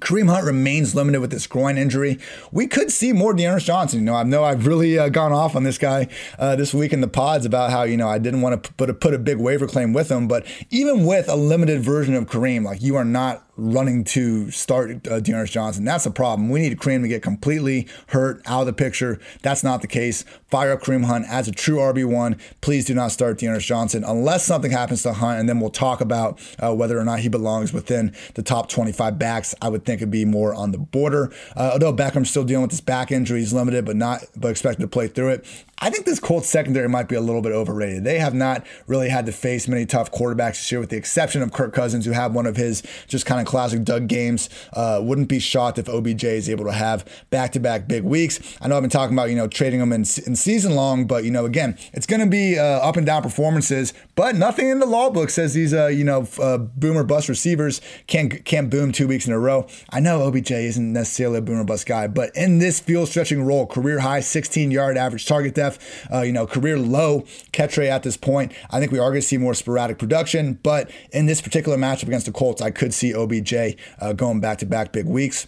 Kareem 0.00 0.28
Hunt 0.28 0.44
remains 0.44 0.94
limited 0.94 1.20
with 1.20 1.30
this 1.30 1.46
groin 1.46 1.78
injury. 1.78 2.18
We 2.52 2.66
could 2.66 2.92
see 2.92 3.12
more 3.12 3.32
D'Ernest 3.32 3.66
Johnson. 3.66 4.00
You 4.00 4.04
know, 4.06 4.14
I 4.14 4.24
know 4.24 4.44
I've 4.44 4.66
really 4.66 4.98
uh, 4.98 5.08
gone 5.08 5.32
off 5.32 5.56
on 5.56 5.62
this 5.62 5.78
guy 5.78 6.08
uh, 6.38 6.56
this 6.56 6.74
week 6.74 6.92
in 6.92 7.00
the 7.00 7.08
pods 7.08 7.46
about 7.46 7.70
how 7.70 7.84
you 7.84 7.96
know 7.96 8.08
I 8.08 8.18
didn't 8.18 8.42
want 8.42 8.62
to 8.62 8.72
put 8.74 8.90
a, 8.90 8.94
put 8.94 9.14
a 9.14 9.18
big 9.18 9.38
waiver 9.38 9.66
claim 9.66 9.92
with 9.92 10.10
him, 10.10 10.28
but 10.28 10.46
even 10.70 11.06
with 11.06 11.28
a 11.28 11.36
limited 11.36 11.82
version 11.82 12.14
of 12.14 12.26
Kareem, 12.26 12.64
like 12.64 12.82
you 12.82 12.96
are 12.96 13.04
not 13.04 13.45
running 13.56 14.04
to 14.04 14.50
start 14.50 15.06
uh, 15.06 15.20
D'Ernest 15.20 15.52
Johnson. 15.52 15.84
That's 15.84 16.06
a 16.06 16.10
problem. 16.10 16.50
We 16.50 16.60
need 16.60 16.76
Kareem 16.78 17.02
to 17.02 17.08
get 17.08 17.22
completely 17.22 17.86
hurt 18.08 18.42
out 18.46 18.60
of 18.60 18.66
the 18.66 18.72
picture. 18.72 19.18
That's 19.42 19.64
not 19.64 19.80
the 19.80 19.86
case. 19.86 20.24
Fire 20.48 20.72
up 20.72 20.82
Kareem 20.82 21.04
Hunt 21.04 21.26
as 21.28 21.48
a 21.48 21.52
true 21.52 21.76
RB1. 21.76 22.38
Please 22.60 22.84
do 22.84 22.94
not 22.94 23.12
start 23.12 23.38
D'Ernest 23.38 23.66
Johnson 23.66 24.04
unless 24.04 24.44
something 24.44 24.70
happens 24.70 25.02
to 25.02 25.14
Hunt, 25.14 25.40
and 25.40 25.48
then 25.48 25.60
we'll 25.60 25.70
talk 25.70 26.00
about 26.00 26.40
uh, 26.58 26.74
whether 26.74 26.98
or 26.98 27.04
not 27.04 27.20
he 27.20 27.28
belongs 27.28 27.72
within 27.72 28.14
the 28.34 28.42
top 28.42 28.68
25 28.68 29.18
backs. 29.18 29.54
I 29.62 29.68
would 29.68 29.84
think 29.84 30.00
it'd 30.00 30.10
be 30.10 30.24
more 30.24 30.54
on 30.54 30.72
the 30.72 30.78
border. 30.78 31.32
Uh, 31.56 31.72
Odell 31.74 31.94
Beckham's 31.94 32.30
still 32.30 32.44
dealing 32.44 32.62
with 32.62 32.70
this 32.70 32.80
back 32.80 33.10
injury, 33.10 33.40
he's 33.40 33.52
limited, 33.52 33.84
but 33.84 33.96
not 33.96 34.24
but 34.36 34.48
expected 34.48 34.82
to 34.82 34.88
play 34.88 35.08
through 35.08 35.30
it. 35.30 35.46
I 35.78 35.90
think 35.90 36.06
this 36.06 36.18
Colts 36.18 36.48
secondary 36.48 36.88
might 36.88 37.06
be 37.06 37.16
a 37.16 37.20
little 37.20 37.42
bit 37.42 37.52
overrated. 37.52 38.02
They 38.02 38.18
have 38.18 38.32
not 38.32 38.66
really 38.86 39.10
had 39.10 39.26
to 39.26 39.32
face 39.32 39.68
many 39.68 39.84
tough 39.84 40.10
quarterbacks 40.10 40.52
this 40.52 40.72
year, 40.72 40.80
with 40.80 40.88
the 40.88 40.96
exception 40.96 41.42
of 41.42 41.52
Kirk 41.52 41.74
Cousins, 41.74 42.06
who 42.06 42.12
had 42.12 42.32
one 42.32 42.46
of 42.46 42.56
his 42.56 42.82
just 43.08 43.26
kind 43.26 43.42
of 43.42 43.45
classic 43.46 43.84
Doug 43.84 44.08
games. 44.08 44.48
Uh, 44.72 45.00
wouldn't 45.02 45.28
be 45.28 45.38
shocked 45.38 45.78
if 45.78 45.88
OBJ 45.88 46.24
is 46.24 46.50
able 46.50 46.64
to 46.64 46.72
have 46.72 47.04
back 47.30 47.52
to 47.52 47.60
back 47.60 47.88
big 47.88 48.04
weeks. 48.04 48.40
I 48.60 48.68
know 48.68 48.76
I've 48.76 48.82
been 48.82 48.90
talking 48.90 49.16
about, 49.16 49.30
you 49.30 49.36
know, 49.36 49.48
trading 49.48 49.80
them 49.80 49.92
in, 49.92 50.00
in 50.00 50.36
season 50.36 50.74
long, 50.74 51.06
but, 51.06 51.24
you 51.24 51.30
know, 51.30 51.44
again, 51.44 51.78
it's 51.92 52.06
going 52.06 52.20
to 52.20 52.26
be 52.26 52.58
uh, 52.58 52.62
up 52.62 52.96
and 52.96 53.06
down 53.06 53.22
performances, 53.22 53.94
but 54.14 54.34
nothing 54.34 54.68
in 54.68 54.80
the 54.80 54.86
law 54.86 55.10
book 55.10 55.30
says 55.30 55.54
these, 55.54 55.72
uh, 55.72 55.86
you 55.86 56.04
know, 56.04 56.26
uh, 56.40 56.58
boomer 56.58 57.04
bust 57.04 57.28
receivers 57.28 57.80
can't, 58.06 58.44
can't 58.44 58.70
boom 58.70 58.92
two 58.92 59.06
weeks 59.06 59.26
in 59.26 59.32
a 59.32 59.38
row. 59.38 59.66
I 59.90 60.00
know 60.00 60.22
OBJ 60.22 60.50
isn't 60.50 60.92
necessarily 60.92 61.38
a 61.38 61.42
boomer 61.42 61.64
bust 61.64 61.86
guy, 61.86 62.06
but 62.08 62.34
in 62.34 62.58
this 62.58 62.80
field 62.80 63.08
stretching 63.08 63.44
role, 63.44 63.66
career 63.66 64.00
high 64.00 64.20
16 64.20 64.70
yard 64.70 64.96
average 64.96 65.26
target 65.26 65.54
depth 65.54 65.76
uh, 66.12 66.22
you 66.22 66.32
know, 66.32 66.46
career 66.46 66.78
low 66.78 67.24
catch 67.52 67.76
rate 67.76 67.88
at 67.88 68.02
this 68.02 68.16
point. 68.16 68.52
I 68.70 68.80
think 68.80 68.92
we 68.92 68.98
are 68.98 69.10
going 69.10 69.20
to 69.20 69.26
see 69.26 69.38
more 69.38 69.54
sporadic 69.54 69.98
production, 69.98 70.54
but 70.62 70.90
in 71.12 71.26
this 71.26 71.40
particular 71.40 71.76
matchup 71.76 72.04
against 72.04 72.26
the 72.26 72.32
Colts, 72.32 72.62
I 72.62 72.70
could 72.70 72.94
see 72.94 73.14
OBJ 73.14 73.35
uh, 74.00 74.12
going 74.12 74.40
back 74.40 74.58
to 74.58 74.66
back 74.66 74.92
big 74.92 75.06
weeks. 75.06 75.46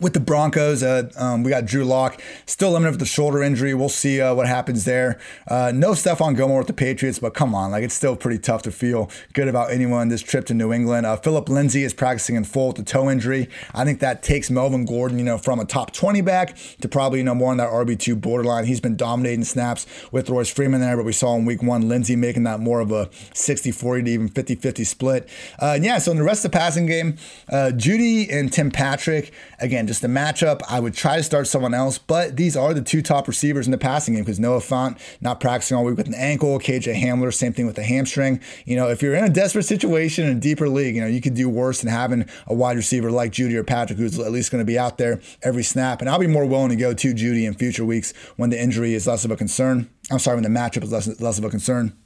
With 0.00 0.14
the 0.14 0.20
Broncos, 0.20 0.82
uh, 0.82 1.10
um, 1.16 1.42
we 1.42 1.50
got 1.50 1.64
Drew 1.64 1.84
Lock 1.84 2.20
still 2.46 2.72
limited 2.72 2.92
with 2.92 3.00
the 3.00 3.06
shoulder 3.06 3.42
injury. 3.42 3.74
We'll 3.74 3.88
see 3.88 4.20
uh, 4.20 4.34
what 4.34 4.46
happens 4.46 4.84
there. 4.84 5.18
Uh, 5.46 5.72
no 5.74 5.92
Stephon 5.92 6.36
Gilmore 6.36 6.58
with 6.58 6.66
the 6.66 6.72
Patriots, 6.72 7.18
but 7.18 7.34
come 7.34 7.54
on, 7.54 7.70
like 7.70 7.82
it's 7.82 7.94
still 7.94 8.16
pretty 8.16 8.38
tough 8.38 8.62
to 8.62 8.70
feel 8.70 9.10
good 9.32 9.48
about 9.48 9.70
anyone 9.70 10.08
this 10.08 10.22
trip 10.22 10.44
to 10.46 10.54
New 10.54 10.72
England. 10.72 11.06
Uh, 11.06 11.16
Phillip 11.16 11.48
Lindsay 11.48 11.82
is 11.84 11.92
practicing 11.94 12.36
in 12.36 12.44
full 12.44 12.68
with 12.68 12.76
the 12.76 12.82
toe 12.84 13.10
injury. 13.10 13.48
I 13.74 13.84
think 13.84 14.00
that 14.00 14.22
takes 14.22 14.50
Melvin 14.50 14.84
Gordon, 14.84 15.18
you 15.18 15.24
know, 15.24 15.38
from 15.38 15.58
a 15.60 15.64
top 15.64 15.92
20 15.92 16.20
back 16.20 16.56
to 16.80 16.88
probably 16.88 17.18
you 17.18 17.24
know 17.24 17.34
more 17.34 17.50
on 17.50 17.56
that 17.56 17.70
RB 17.70 17.98
two 17.98 18.16
borderline. 18.16 18.64
He's 18.64 18.80
been 18.80 18.96
dominating 18.96 19.44
snaps 19.44 19.86
with 20.12 20.30
Royce 20.30 20.50
Freeman 20.50 20.80
there, 20.80 20.96
but 20.96 21.04
we 21.04 21.12
saw 21.12 21.36
in 21.36 21.44
Week 21.44 21.62
One 21.62 21.88
Lindsay 21.88 22.16
making 22.16 22.44
that 22.44 22.60
more 22.60 22.80
of 22.80 22.92
a 22.92 23.06
60-40 23.06 24.04
to 24.04 24.10
even 24.10 24.28
50-50 24.28 24.86
split. 24.86 25.28
Uh, 25.58 25.78
yeah, 25.80 25.98
so 25.98 26.12
in 26.12 26.16
the 26.16 26.22
rest 26.22 26.44
of 26.44 26.52
the 26.52 26.58
passing 26.58 26.86
game, 26.86 27.16
uh, 27.50 27.72
Jeudy 27.74 28.32
and 28.32 28.52
Tim 28.52 28.70
Patrick 28.70 29.32
again 29.58 29.86
just 29.88 30.04
a 30.04 30.08
matchup. 30.08 30.60
I 30.68 30.78
would 30.78 30.94
try 30.94 31.16
to 31.16 31.22
start 31.22 31.48
someone 31.48 31.74
else, 31.74 31.98
but 31.98 32.36
these 32.36 32.56
are 32.56 32.72
the 32.72 32.82
two 32.82 33.02
top 33.02 33.26
receivers 33.26 33.66
in 33.66 33.72
the 33.72 33.78
passing 33.78 34.14
game 34.14 34.22
because 34.22 34.38
Noah 34.38 34.60
Fant 34.60 34.98
not 35.20 35.40
practicing 35.40 35.76
all 35.76 35.84
week 35.84 35.96
with 35.96 36.06
an 36.06 36.14
ankle, 36.14 36.58
KJ 36.58 37.02
Hamler, 37.02 37.34
same 37.34 37.52
thing 37.52 37.66
with 37.66 37.76
the 37.76 37.82
hamstring. 37.82 38.40
You 38.64 38.76
know, 38.76 38.88
if 38.88 39.02
you're 39.02 39.14
in 39.14 39.24
a 39.24 39.28
desperate 39.28 39.64
situation 39.64 40.28
in 40.28 40.36
a 40.36 40.40
deeper 40.40 40.68
league, 40.68 40.94
you 40.94 41.00
know, 41.00 41.08
you 41.08 41.20
could 41.20 41.34
do 41.34 41.48
worse 41.48 41.80
than 41.80 41.90
having 41.90 42.28
a 42.46 42.54
wide 42.54 42.76
receiver 42.76 43.10
like 43.10 43.32
Jeudy 43.32 43.54
or 43.54 43.64
Patrick 43.64 43.98
who's 43.98 44.18
at 44.18 44.30
least 44.30 44.52
going 44.52 44.60
to 44.62 44.66
be 44.66 44.78
out 44.78 44.98
there 44.98 45.20
every 45.42 45.64
snap. 45.64 46.00
And 46.00 46.08
I'll 46.08 46.18
be 46.18 46.26
more 46.26 46.46
willing 46.46 46.68
to 46.68 46.76
go 46.76 46.94
to 46.94 47.14
Jeudy 47.14 47.46
in 47.46 47.54
future 47.54 47.84
weeks 47.84 48.12
when 48.36 48.50
the 48.50 48.60
injury 48.60 48.94
is 48.94 49.06
less 49.06 49.24
of 49.24 49.30
a 49.30 49.36
concern. 49.36 49.90
I'm 50.10 50.18
sorry, 50.18 50.36
when 50.36 50.44
the 50.44 50.58
matchup 50.60 50.84
is 50.84 50.92
less, 50.92 51.20
less 51.20 51.38
of 51.38 51.44
a 51.44 51.50
concern. 51.50 51.96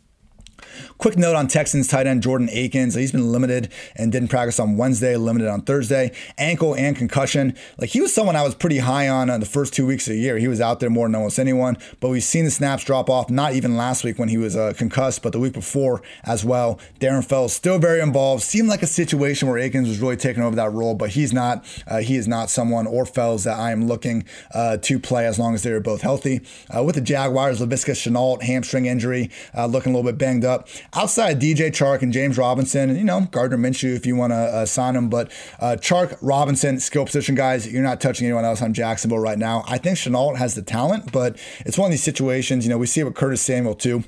Quick 0.99 1.17
note 1.17 1.37
on 1.37 1.49
Texans 1.49 1.89
tight 1.89 2.07
end 2.07 2.23
Jordan 2.23 2.49
Akins. 2.51 2.95
He's 2.95 3.13
been 3.13 3.33
limited 3.33 3.73
and 3.97 4.13
didn't 4.13 4.29
practice 4.29 4.59
on 4.59 4.77
Wednesday, 4.77 5.17
limited 5.17 5.49
on 5.49 5.63
Thursday. 5.63 6.13
Ankle 6.39 6.75
and 6.75 6.97
concussion. 6.97 7.57
Like 7.79 7.91
he 7.91 8.01
was 8.01 8.15
someone 8.15 8.37
I 8.37 8.43
was 8.43 8.55
pretty 8.55 8.79
high 8.79 9.09
on 9.09 9.31
in 9.31 9.41
the 9.41 9.47
first 9.47 9.75
two 9.75 9.87
weeks 9.87 10.07
of 10.07 10.15
the 10.15 10.21
year. 10.21 10.39
He 10.39 10.49
was 10.49 10.61
out 10.61 10.81
there 10.81 10.91
more 10.91 11.07
than 11.07 11.15
almost 11.15 11.39
anyone, 11.39 11.77
but 12.01 12.09
we've 12.09 12.23
seen 12.23 12.45
the 12.45 12.51
snaps 12.51 12.85
drop 12.85 13.11
off, 13.11 13.31
not 13.31 13.55
even 13.55 13.77
last 13.77 14.05
week 14.05 14.19
when 14.19 14.29
he 14.29 14.37
was 14.37 14.57
uh, 14.57 14.73
concussed, 14.77 15.23
but 15.23 15.33
the 15.33 15.41
week 15.41 15.53
before 15.53 16.03
as 16.25 16.45
well. 16.45 16.79
Darren 17.01 17.25
Fells 17.25 17.53
still 17.53 17.79
very 17.79 18.01
involved. 18.01 18.43
Seemed 18.43 18.69
like 18.69 18.83
a 18.83 18.87
situation 18.87 19.49
where 19.49 19.59
Akins 19.59 19.89
was 19.89 20.01
really 20.01 20.17
taking 20.17 20.43
over 20.43 20.57
that 20.57 20.73
role, 20.73 20.95
but 20.95 21.11
he's 21.11 21.33
not. 21.33 21.65
Uh, 21.87 21.99
he 21.99 22.17
is 22.17 22.29
not 22.29 22.51
someone 22.51 22.87
or 22.87 23.07
Fells 23.07 23.45
that 23.45 23.59
I 23.59 23.73
am 23.73 23.87
looking 23.87 24.25
uh, 24.55 24.77
to 24.79 24.99
play 24.99 25.27
as 25.27 25.39
long 25.39 25.55
as 25.55 25.63
they're 25.63 25.81
both 25.81 26.03
healthy. 26.03 26.41
Uh, 26.75 26.83
with 26.83 26.95
the 26.95 27.01
Jaguars, 27.01 27.61
Laviska 27.61 27.93
Shenault, 27.93 28.43
hamstring 28.43 28.87
injury, 28.87 29.31
uh, 29.57 29.67
looking 29.67 29.93
a 29.93 29.97
little 29.97 30.11
bit 30.11 30.19
banged 30.19 30.45
up 30.45 30.62
outside 30.95 31.41
DJ 31.41 31.71
Chark 31.71 32.03
and 32.03 32.13
James 32.13 32.39
Robinson, 32.39 32.91
and 32.91 32.99
you 32.99 33.05
know 33.05 33.23
Gardner 33.31 33.59
Minshew 33.59 33.95
if 33.95 34.07
you 34.07 34.17
want 34.17 34.33
to 34.33 34.37
uh, 34.37 34.67
sign 34.67 34.97
him, 34.97 35.09
but 35.09 35.31
uh, 35.61 35.77
Chark, 35.79 36.17
Robinson, 36.21 36.81
skill 36.81 37.05
position 37.05 37.35
guys, 37.35 37.71
you're 37.71 37.83
not 37.83 38.01
touching 38.01 38.27
anyone 38.27 38.45
else 38.45 38.63
on 38.63 38.75
Jacksonville 38.75 39.19
right 39.19 39.39
now. 39.39 39.65
I 39.67 39.79
think 39.79 39.99
Shenault 39.99 40.37
has 40.37 40.55
the 40.55 40.63
talent, 40.63 41.13
but 41.13 41.37
it's 41.61 41.79
one 41.79 41.87
of 41.87 41.91
these 41.91 42.03
situations. 42.03 42.65
You 42.65 42.71
know, 42.71 42.79
we 42.79 42.87
see 42.87 43.01
it 43.01 43.05
with 43.05 43.15
Curtis 43.15 43.43
Samuel 43.43 43.75
too 43.75 44.05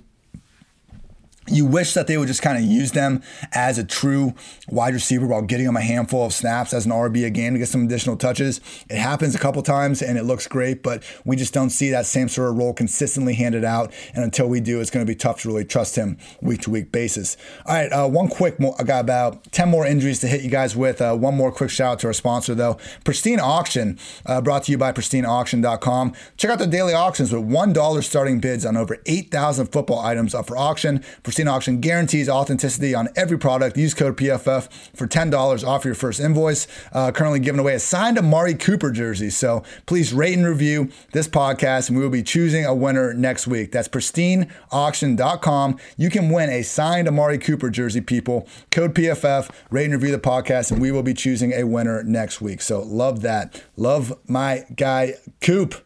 you 1.48 1.66
wish 1.66 1.94
that 1.94 2.06
they 2.06 2.16
would 2.16 2.28
just 2.28 2.42
kind 2.42 2.56
of 2.56 2.64
use 2.64 2.92
them 2.92 3.22
as 3.52 3.78
a 3.78 3.84
true 3.84 4.34
wide 4.68 4.94
receiver 4.94 5.26
while 5.26 5.42
getting 5.42 5.66
them 5.66 5.76
a 5.76 5.80
handful 5.80 6.24
of 6.26 6.32
snaps 6.32 6.72
as 6.72 6.86
an 6.86 6.92
RB 6.92 7.26
again 7.26 7.52
to 7.52 7.58
get 7.58 7.68
some 7.68 7.84
additional 7.84 8.16
touches. 8.16 8.60
It 8.88 8.96
happens 8.96 9.34
a 9.34 9.38
couple 9.38 9.62
times 9.62 10.02
and 10.02 10.18
it 10.18 10.24
looks 10.24 10.46
great, 10.46 10.82
but 10.82 11.02
we 11.24 11.36
just 11.36 11.52
don't 11.52 11.70
see 11.70 11.90
that 11.90 12.06
same 12.06 12.28
sort 12.28 12.50
of 12.50 12.56
role 12.56 12.72
consistently 12.72 13.34
handed 13.34 13.64
out. 13.64 13.92
And 14.14 14.24
until 14.24 14.48
we 14.48 14.60
do, 14.60 14.80
it's 14.80 14.90
going 14.90 15.04
to 15.04 15.10
be 15.10 15.16
tough 15.16 15.42
to 15.42 15.48
really 15.48 15.64
trust 15.64 15.96
him 15.96 16.18
week 16.40 16.62
to 16.62 16.70
week 16.70 16.92
basis. 16.92 17.36
All 17.66 17.74
right, 17.74 17.92
uh, 17.92 18.08
one 18.08 18.28
quick, 18.28 18.58
more, 18.58 18.74
I 18.78 18.84
got 18.84 19.00
about 19.00 19.52
10 19.52 19.68
more 19.68 19.86
injuries 19.86 20.20
to 20.20 20.26
hit 20.26 20.42
you 20.42 20.50
guys 20.50 20.76
with. 20.76 21.00
Uh, 21.00 21.14
one 21.14 21.36
more 21.36 21.52
quick 21.52 21.70
shout 21.70 21.92
out 21.92 21.98
to 22.00 22.06
our 22.06 22.12
sponsor, 22.12 22.54
though 22.54 22.78
Pristine 23.04 23.40
Auction, 23.40 23.98
uh, 24.26 24.40
brought 24.40 24.64
to 24.64 24.72
you 24.72 24.78
by 24.78 24.92
pristineauction.com. 24.92 26.12
Check 26.36 26.50
out 26.50 26.58
the 26.58 26.66
daily 26.66 26.94
auctions 26.94 27.32
with 27.32 27.42
$1 27.42 28.04
starting 28.04 28.40
bids 28.40 28.64
on 28.64 28.76
over 28.76 28.98
8,000 29.06 29.66
football 29.66 30.00
items 30.00 30.34
up 30.34 30.46
for 30.46 30.56
auction. 30.56 31.00
For 31.22 31.32
Pristine 31.34 31.48
Auction 31.48 31.80
guarantees 31.80 32.28
authenticity 32.28 32.94
on 32.94 33.08
every 33.16 33.36
product. 33.36 33.76
Use 33.76 33.92
code 33.92 34.16
PFF 34.16 34.70
for 34.94 35.08
$10 35.08 35.66
off 35.66 35.84
your 35.84 35.96
first 35.96 36.20
invoice. 36.20 36.68
Uh, 36.92 37.10
currently 37.10 37.40
giving 37.40 37.58
away 37.58 37.74
a 37.74 37.80
signed 37.80 38.16
Amari 38.16 38.54
Cooper 38.54 38.92
jersey. 38.92 39.30
So 39.30 39.64
please 39.84 40.14
rate 40.14 40.34
and 40.38 40.46
review 40.46 40.90
this 41.10 41.26
podcast, 41.26 41.88
and 41.88 41.98
we 41.98 42.04
will 42.04 42.10
be 42.10 42.22
choosing 42.22 42.64
a 42.64 42.72
winner 42.72 43.12
next 43.14 43.48
week. 43.48 43.72
That's 43.72 43.88
pristineauction.com. 43.88 45.78
You 45.96 46.08
can 46.08 46.30
win 46.30 46.50
a 46.50 46.62
signed 46.62 47.08
Amari 47.08 47.38
Cooper 47.38 47.68
jersey, 47.68 48.00
people. 48.00 48.46
Code 48.70 48.94
PFF, 48.94 49.50
rate 49.72 49.86
and 49.86 49.94
review 49.94 50.12
the 50.12 50.20
podcast, 50.20 50.70
and 50.70 50.80
we 50.80 50.92
will 50.92 51.02
be 51.02 51.14
choosing 51.14 51.52
a 51.52 51.64
winner 51.64 52.04
next 52.04 52.40
week. 52.40 52.62
So 52.62 52.80
love 52.80 53.22
that. 53.22 53.60
Love 53.76 54.16
my 54.28 54.66
guy, 54.76 55.14
Coop. 55.40 55.83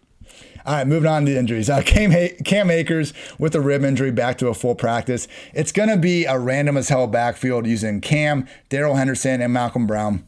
All 0.67 0.75
right, 0.75 0.87
moving 0.87 1.09
on 1.09 1.25
to 1.25 1.33
the 1.33 1.39
injuries. 1.39 1.71
Uh, 1.71 1.83
Cam, 1.83 2.13
Cam 2.45 2.71
Akers 2.71 3.15
with 3.39 3.55
a 3.55 3.61
rib 3.61 3.85
injury 3.85 4.11
back 4.11 4.39
to 4.39 4.49
a 4.49 4.55
full 4.55 4.75
practice. 4.75 5.27
It's 5.55 5.73
going 5.73 5.89
to 5.89 5.97
be 5.97 6.25
a 6.25 6.39
random 6.39 6.77
as 6.77 6.89
hell 6.89 7.07
backfield 7.07 7.67
using 7.67 8.01
Cam, 8.01 8.47
Darrell 8.69 8.97
Henderson, 8.97 9.41
and 9.41 9.53
Malcolm 9.53 9.87
Brown 9.87 10.28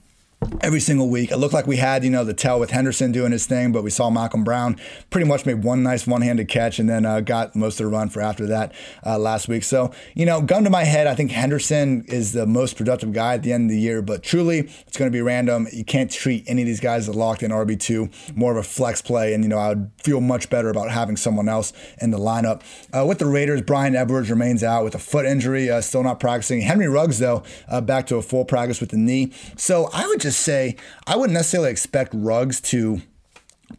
every 0.62 0.80
single 0.80 1.08
week. 1.08 1.30
It 1.30 1.36
looked 1.36 1.54
like 1.54 1.66
we 1.66 1.76
had, 1.76 2.04
you 2.04 2.10
know, 2.10 2.24
the 2.24 2.34
tell 2.34 2.58
with 2.58 2.70
Henderson 2.70 3.12
doing 3.12 3.32
his 3.32 3.46
thing, 3.46 3.72
but 3.72 3.82
we 3.82 3.90
saw 3.90 4.10
Malcolm 4.10 4.44
Brown 4.44 4.76
pretty 5.10 5.26
much 5.26 5.44
made 5.44 5.62
one 5.64 5.82
nice 5.82 6.06
one-handed 6.06 6.48
catch 6.48 6.78
and 6.78 6.88
then 6.88 7.04
uh, 7.04 7.20
got 7.20 7.54
most 7.54 7.80
of 7.80 7.84
the 7.84 7.90
run 7.90 8.08
for 8.08 8.20
after 8.20 8.46
that 8.46 8.72
uh, 9.04 9.18
last 9.18 9.48
week. 9.48 9.64
So, 9.64 9.92
you 10.14 10.24
know, 10.24 10.40
gun 10.40 10.64
to 10.64 10.70
my 10.70 10.84
head, 10.84 11.06
I 11.06 11.14
think 11.14 11.30
Henderson 11.30 12.04
is 12.08 12.32
the 12.32 12.46
most 12.46 12.76
productive 12.76 13.12
guy 13.12 13.34
at 13.34 13.42
the 13.42 13.52
end 13.52 13.70
of 13.70 13.74
the 13.74 13.80
year, 13.80 14.02
but 14.02 14.22
truly 14.22 14.60
it's 14.86 14.96
going 14.96 15.10
to 15.10 15.16
be 15.16 15.22
random. 15.22 15.66
You 15.72 15.84
can't 15.84 16.10
treat 16.10 16.44
any 16.46 16.62
of 16.62 16.66
these 16.66 16.80
guys 16.80 17.08
as 17.08 17.14
locked 17.14 17.42
in 17.42 17.50
RB2, 17.50 18.36
more 18.36 18.52
of 18.52 18.58
a 18.58 18.62
flex 18.62 19.02
play. 19.02 19.34
And, 19.34 19.44
you 19.44 19.50
know, 19.50 19.58
I 19.58 19.70
would 19.70 19.90
feel 19.98 20.20
much 20.20 20.48
better 20.48 20.70
about 20.70 20.90
having 20.90 21.16
someone 21.16 21.48
else 21.48 21.72
in 22.00 22.10
the 22.10 22.18
lineup. 22.18 22.62
Uh, 22.96 23.04
with 23.06 23.18
the 23.18 23.26
Raiders, 23.26 23.62
Bryan 23.62 23.94
Edwards 23.94 24.30
remains 24.30 24.62
out 24.62 24.84
with 24.84 24.94
a 24.94 24.98
foot 24.98 25.26
injury, 25.26 25.70
uh, 25.70 25.80
still 25.80 26.02
not 26.02 26.18
practicing. 26.18 26.62
Henry 26.62 26.88
Ruggs, 26.88 27.18
though, 27.18 27.42
uh, 27.68 27.80
back 27.80 28.06
to 28.06 28.16
a 28.16 28.22
full 28.22 28.44
practice 28.44 28.80
with 28.80 28.90
the 28.90 28.96
knee. 28.96 29.32
So 29.56 29.90
I 29.92 30.06
would 30.06 30.20
just 30.20 30.29
just 30.30 30.44
say 30.44 30.76
I 31.08 31.16
wouldn't 31.16 31.34
necessarily 31.34 31.70
expect 31.70 32.14
Ruggs 32.14 32.60
to 32.62 33.02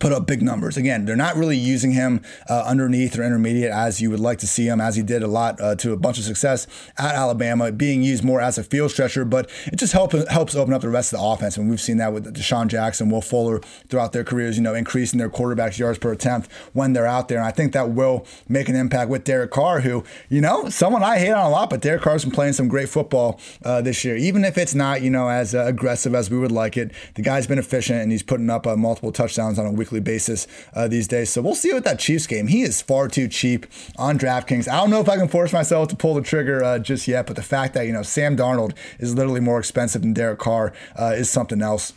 put 0.01 0.11
up 0.11 0.25
big 0.25 0.41
numbers. 0.41 0.75
Again, 0.75 1.05
they're 1.05 1.15
not 1.15 1.35
really 1.35 1.57
using 1.57 1.91
him 1.91 2.21
uh, 2.49 2.63
underneath 2.65 3.17
or 3.17 3.23
intermediate 3.23 3.71
as 3.71 4.01
you 4.01 4.09
would 4.09 4.19
like 4.19 4.39
to 4.39 4.47
see 4.47 4.67
him, 4.67 4.81
as 4.81 4.95
he 4.95 5.03
did 5.03 5.21
a 5.21 5.27
lot 5.27 5.61
uh, 5.61 5.75
to 5.75 5.93
a 5.93 5.97
bunch 5.97 6.17
of 6.17 6.23
success 6.23 6.67
at 6.97 7.13
Alabama, 7.15 7.71
being 7.71 8.01
used 8.01 8.23
more 8.23 8.41
as 8.41 8.57
a 8.57 8.63
field 8.63 8.91
stretcher. 8.91 9.23
But 9.23 9.49
it 9.67 9.75
just 9.77 9.93
help, 9.93 10.13
helps 10.29 10.55
open 10.55 10.73
up 10.73 10.81
the 10.81 10.89
rest 10.89 11.13
of 11.13 11.19
the 11.19 11.25
offense. 11.25 11.55
And 11.55 11.69
we've 11.69 11.79
seen 11.79 11.97
that 11.97 12.11
with 12.11 12.35
DeSean 12.35 12.67
Jackson, 12.67 13.09
Will 13.09 13.21
Fuller 13.21 13.61
throughout 13.89 14.11
their 14.11 14.23
careers, 14.23 14.57
you 14.57 14.63
know, 14.63 14.73
increasing 14.73 15.19
their 15.19 15.29
quarterback's 15.29 15.77
yards 15.77 15.99
per 15.99 16.11
attempt 16.11 16.51
when 16.73 16.93
they're 16.93 17.05
out 17.05 17.27
there. 17.27 17.37
And 17.37 17.47
I 17.47 17.51
think 17.51 17.73
that 17.73 17.91
will 17.91 18.25
make 18.49 18.69
an 18.69 18.75
impact 18.75 19.09
with 19.09 19.23
Derek 19.23 19.51
Carr, 19.51 19.81
who, 19.81 20.03
you 20.29 20.41
know, 20.41 20.67
someone 20.69 21.03
I 21.03 21.19
hate 21.19 21.31
on 21.31 21.45
a 21.45 21.49
lot, 21.49 21.69
but 21.69 21.81
Derek 21.81 22.01
Carr's 22.01 22.23
been 22.23 22.33
playing 22.33 22.53
some 22.53 22.67
great 22.67 22.89
football 22.89 23.39
uh, 23.63 23.81
this 23.81 24.03
year, 24.03 24.17
even 24.17 24.43
if 24.45 24.57
it's 24.57 24.73
not, 24.73 25.03
you 25.03 25.11
know, 25.11 25.29
as 25.29 25.53
uh, 25.53 25.65
aggressive 25.65 26.15
as 26.15 26.31
we 26.31 26.39
would 26.39 26.51
like 26.51 26.75
it. 26.75 26.91
The 27.13 27.21
guy's 27.21 27.45
been 27.45 27.59
efficient 27.59 28.01
and 28.01 28.11
he's 28.11 28.23
putting 28.23 28.49
up 28.49 28.65
uh, 28.65 28.75
multiple 28.75 29.11
touchdowns 29.11 29.59
on 29.59 29.67
a 29.67 29.71
weekly 29.71 29.90
basis 29.99 30.47
uh, 30.73 30.87
these 30.87 31.07
days. 31.07 31.29
So 31.29 31.41
we'll 31.41 31.55
see 31.55 31.73
with 31.73 31.83
that 31.83 31.99
Chiefs 31.99 32.27
game. 32.27 32.47
He 32.47 32.61
is 32.61 32.81
far 32.81 33.07
too 33.07 33.27
cheap 33.27 33.65
on 33.97 34.17
DraftKings. 34.17 34.67
I 34.67 34.77
don't 34.77 34.89
know 34.89 35.01
if 35.01 35.09
I 35.09 35.17
can 35.17 35.27
force 35.27 35.53
myself 35.53 35.89
to 35.89 35.95
pull 35.95 36.13
the 36.13 36.21
trigger 36.21 36.63
uh, 36.63 36.79
just 36.79 37.07
yet, 37.07 37.27
but 37.27 37.35
the 37.35 37.43
fact 37.43 37.73
that 37.73 37.85
you 37.85 37.93
know 37.93 38.03
Sam 38.03 38.37
Darnold 38.37 38.75
is 38.99 39.15
literally 39.15 39.41
more 39.41 39.59
expensive 39.59 40.01
than 40.01 40.13
Derek 40.13 40.39
Carr 40.39 40.73
uh, 40.97 41.13
is 41.15 41.29
something 41.29 41.61
else. 41.61 41.93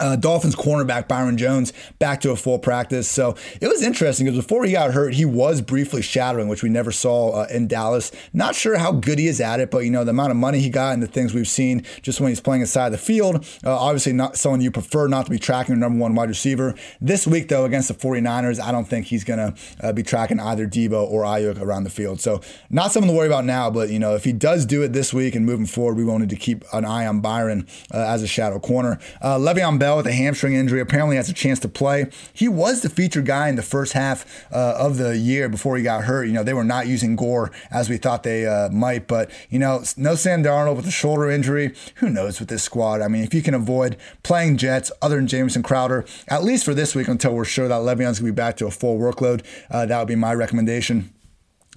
Uh, 0.00 0.16
Dolphins 0.16 0.56
cornerback 0.56 1.08
Byron 1.08 1.36
Jones 1.36 1.72
back 1.98 2.20
to 2.22 2.30
a 2.30 2.36
full 2.36 2.58
practice. 2.58 3.08
So 3.08 3.36
it 3.60 3.68
was 3.68 3.82
interesting 3.82 4.26
because 4.26 4.38
before 4.38 4.64
he 4.64 4.72
got 4.72 4.92
hurt, 4.92 5.14
he 5.14 5.24
was 5.24 5.60
briefly 5.60 6.02
shadowing, 6.02 6.48
which 6.48 6.62
we 6.62 6.68
never 6.68 6.92
saw 6.92 7.42
uh, 7.42 7.46
in 7.50 7.68
Dallas. 7.68 8.12
Not 8.32 8.54
sure 8.54 8.78
how 8.78 8.92
good 8.92 9.18
he 9.18 9.28
is 9.28 9.40
at 9.40 9.60
it, 9.60 9.70
but 9.70 9.80
you 9.80 9.90
know 9.90 10.04
the 10.04 10.10
amount 10.10 10.30
of 10.30 10.36
money 10.36 10.60
he 10.60 10.70
got 10.70 10.94
and 10.94 11.02
the 11.02 11.06
things 11.06 11.34
we've 11.34 11.48
seen 11.48 11.84
just 12.02 12.20
when 12.20 12.30
he's 12.30 12.40
playing 12.40 12.62
inside 12.62 12.90
the 12.90 12.98
field. 12.98 13.44
Uh, 13.64 13.76
obviously, 13.76 14.12
not 14.12 14.36
someone 14.36 14.60
you 14.60 14.70
prefer 14.70 15.08
not 15.08 15.26
to 15.26 15.30
be 15.30 15.38
tracking 15.38 15.74
your 15.74 15.80
number 15.80 16.00
one 16.00 16.14
wide 16.14 16.28
receiver. 16.28 16.74
This 17.00 17.26
week, 17.26 17.48
though, 17.48 17.64
against 17.64 17.88
the 17.88 17.94
49ers, 17.94 18.60
I 18.60 18.72
don't 18.72 18.86
think 18.86 19.06
he's 19.06 19.24
going 19.24 19.38
to 19.38 19.54
uh, 19.80 19.92
be 19.92 20.02
tracking 20.02 20.40
either 20.40 20.66
Deebo 20.66 21.10
or 21.10 21.22
Aiyuk 21.22 21.60
around 21.60 21.84
the 21.84 21.90
field. 21.90 22.20
So 22.20 22.40
not 22.70 22.92
something 22.92 23.10
to 23.10 23.16
worry 23.16 23.26
about 23.26 23.44
now, 23.44 23.70
but 23.70 23.90
you 23.90 23.98
know 23.98 24.14
if 24.14 24.24
he 24.24 24.32
does 24.32 24.66
do 24.66 24.82
it 24.82 24.92
this 24.92 25.12
week 25.12 25.34
and 25.34 25.44
moving 25.44 25.66
forward, 25.66 25.96
we 25.96 26.04
wanted 26.04 26.30
to 26.30 26.36
keep 26.36 26.64
an 26.72 26.84
eye 26.84 27.06
on 27.06 27.20
Byron 27.20 27.66
uh, 27.92 27.98
as 27.98 28.22
a 28.22 28.26
shadow 28.26 28.58
corner. 28.58 28.98
Uh, 29.20 29.36
Le'Veon 29.38 29.78
Bell 29.78 29.87
Bell 29.88 29.96
with 29.96 30.06
a 30.06 30.12
hamstring 30.12 30.52
injury 30.52 30.80
apparently 30.80 31.16
has 31.16 31.30
a 31.30 31.32
chance 31.32 31.58
to 31.60 31.68
play. 31.68 32.10
He 32.34 32.46
was 32.46 32.82
the 32.82 32.90
featured 32.90 33.24
guy 33.24 33.48
in 33.48 33.56
the 33.56 33.62
first 33.62 33.94
half 33.94 34.46
uh, 34.52 34.74
of 34.76 34.98
the 34.98 35.16
year 35.16 35.48
before 35.48 35.78
he 35.78 35.82
got 35.82 36.04
hurt. 36.04 36.24
You 36.24 36.34
know, 36.34 36.42
they 36.42 36.52
were 36.52 36.62
not 36.62 36.86
using 36.86 37.16
Gore 37.16 37.50
as 37.70 37.88
we 37.88 37.96
thought 37.96 38.22
they 38.22 38.46
uh, 38.46 38.68
might, 38.68 39.06
but, 39.06 39.30
you 39.48 39.58
know, 39.58 39.82
no 39.96 40.14
Sam 40.14 40.42
Darnold 40.42 40.76
with 40.76 40.86
a 40.86 40.90
shoulder 40.90 41.30
injury. 41.30 41.74
Who 41.96 42.10
knows 42.10 42.38
with 42.38 42.50
this 42.50 42.62
squad? 42.62 43.00
I 43.00 43.08
mean, 43.08 43.24
if 43.24 43.32
you 43.32 43.40
can 43.40 43.54
avoid 43.54 43.96
playing 44.22 44.58
Jets 44.58 44.92
other 45.00 45.16
than 45.16 45.26
Jamison 45.26 45.62
Crowder, 45.62 46.04
at 46.28 46.44
least 46.44 46.66
for 46.66 46.74
this 46.74 46.94
week 46.94 47.08
until 47.08 47.34
we're 47.34 47.46
sure 47.46 47.66
that 47.66 47.80
Le'Veon's 47.80 48.20
going 48.20 48.26
to 48.28 48.32
be 48.32 48.32
back 48.32 48.58
to 48.58 48.66
a 48.66 48.70
full 48.70 48.98
workload, 48.98 49.42
uh, 49.70 49.86
that 49.86 49.98
would 49.98 50.08
be 50.08 50.16
my 50.16 50.34
recommendation. 50.34 51.14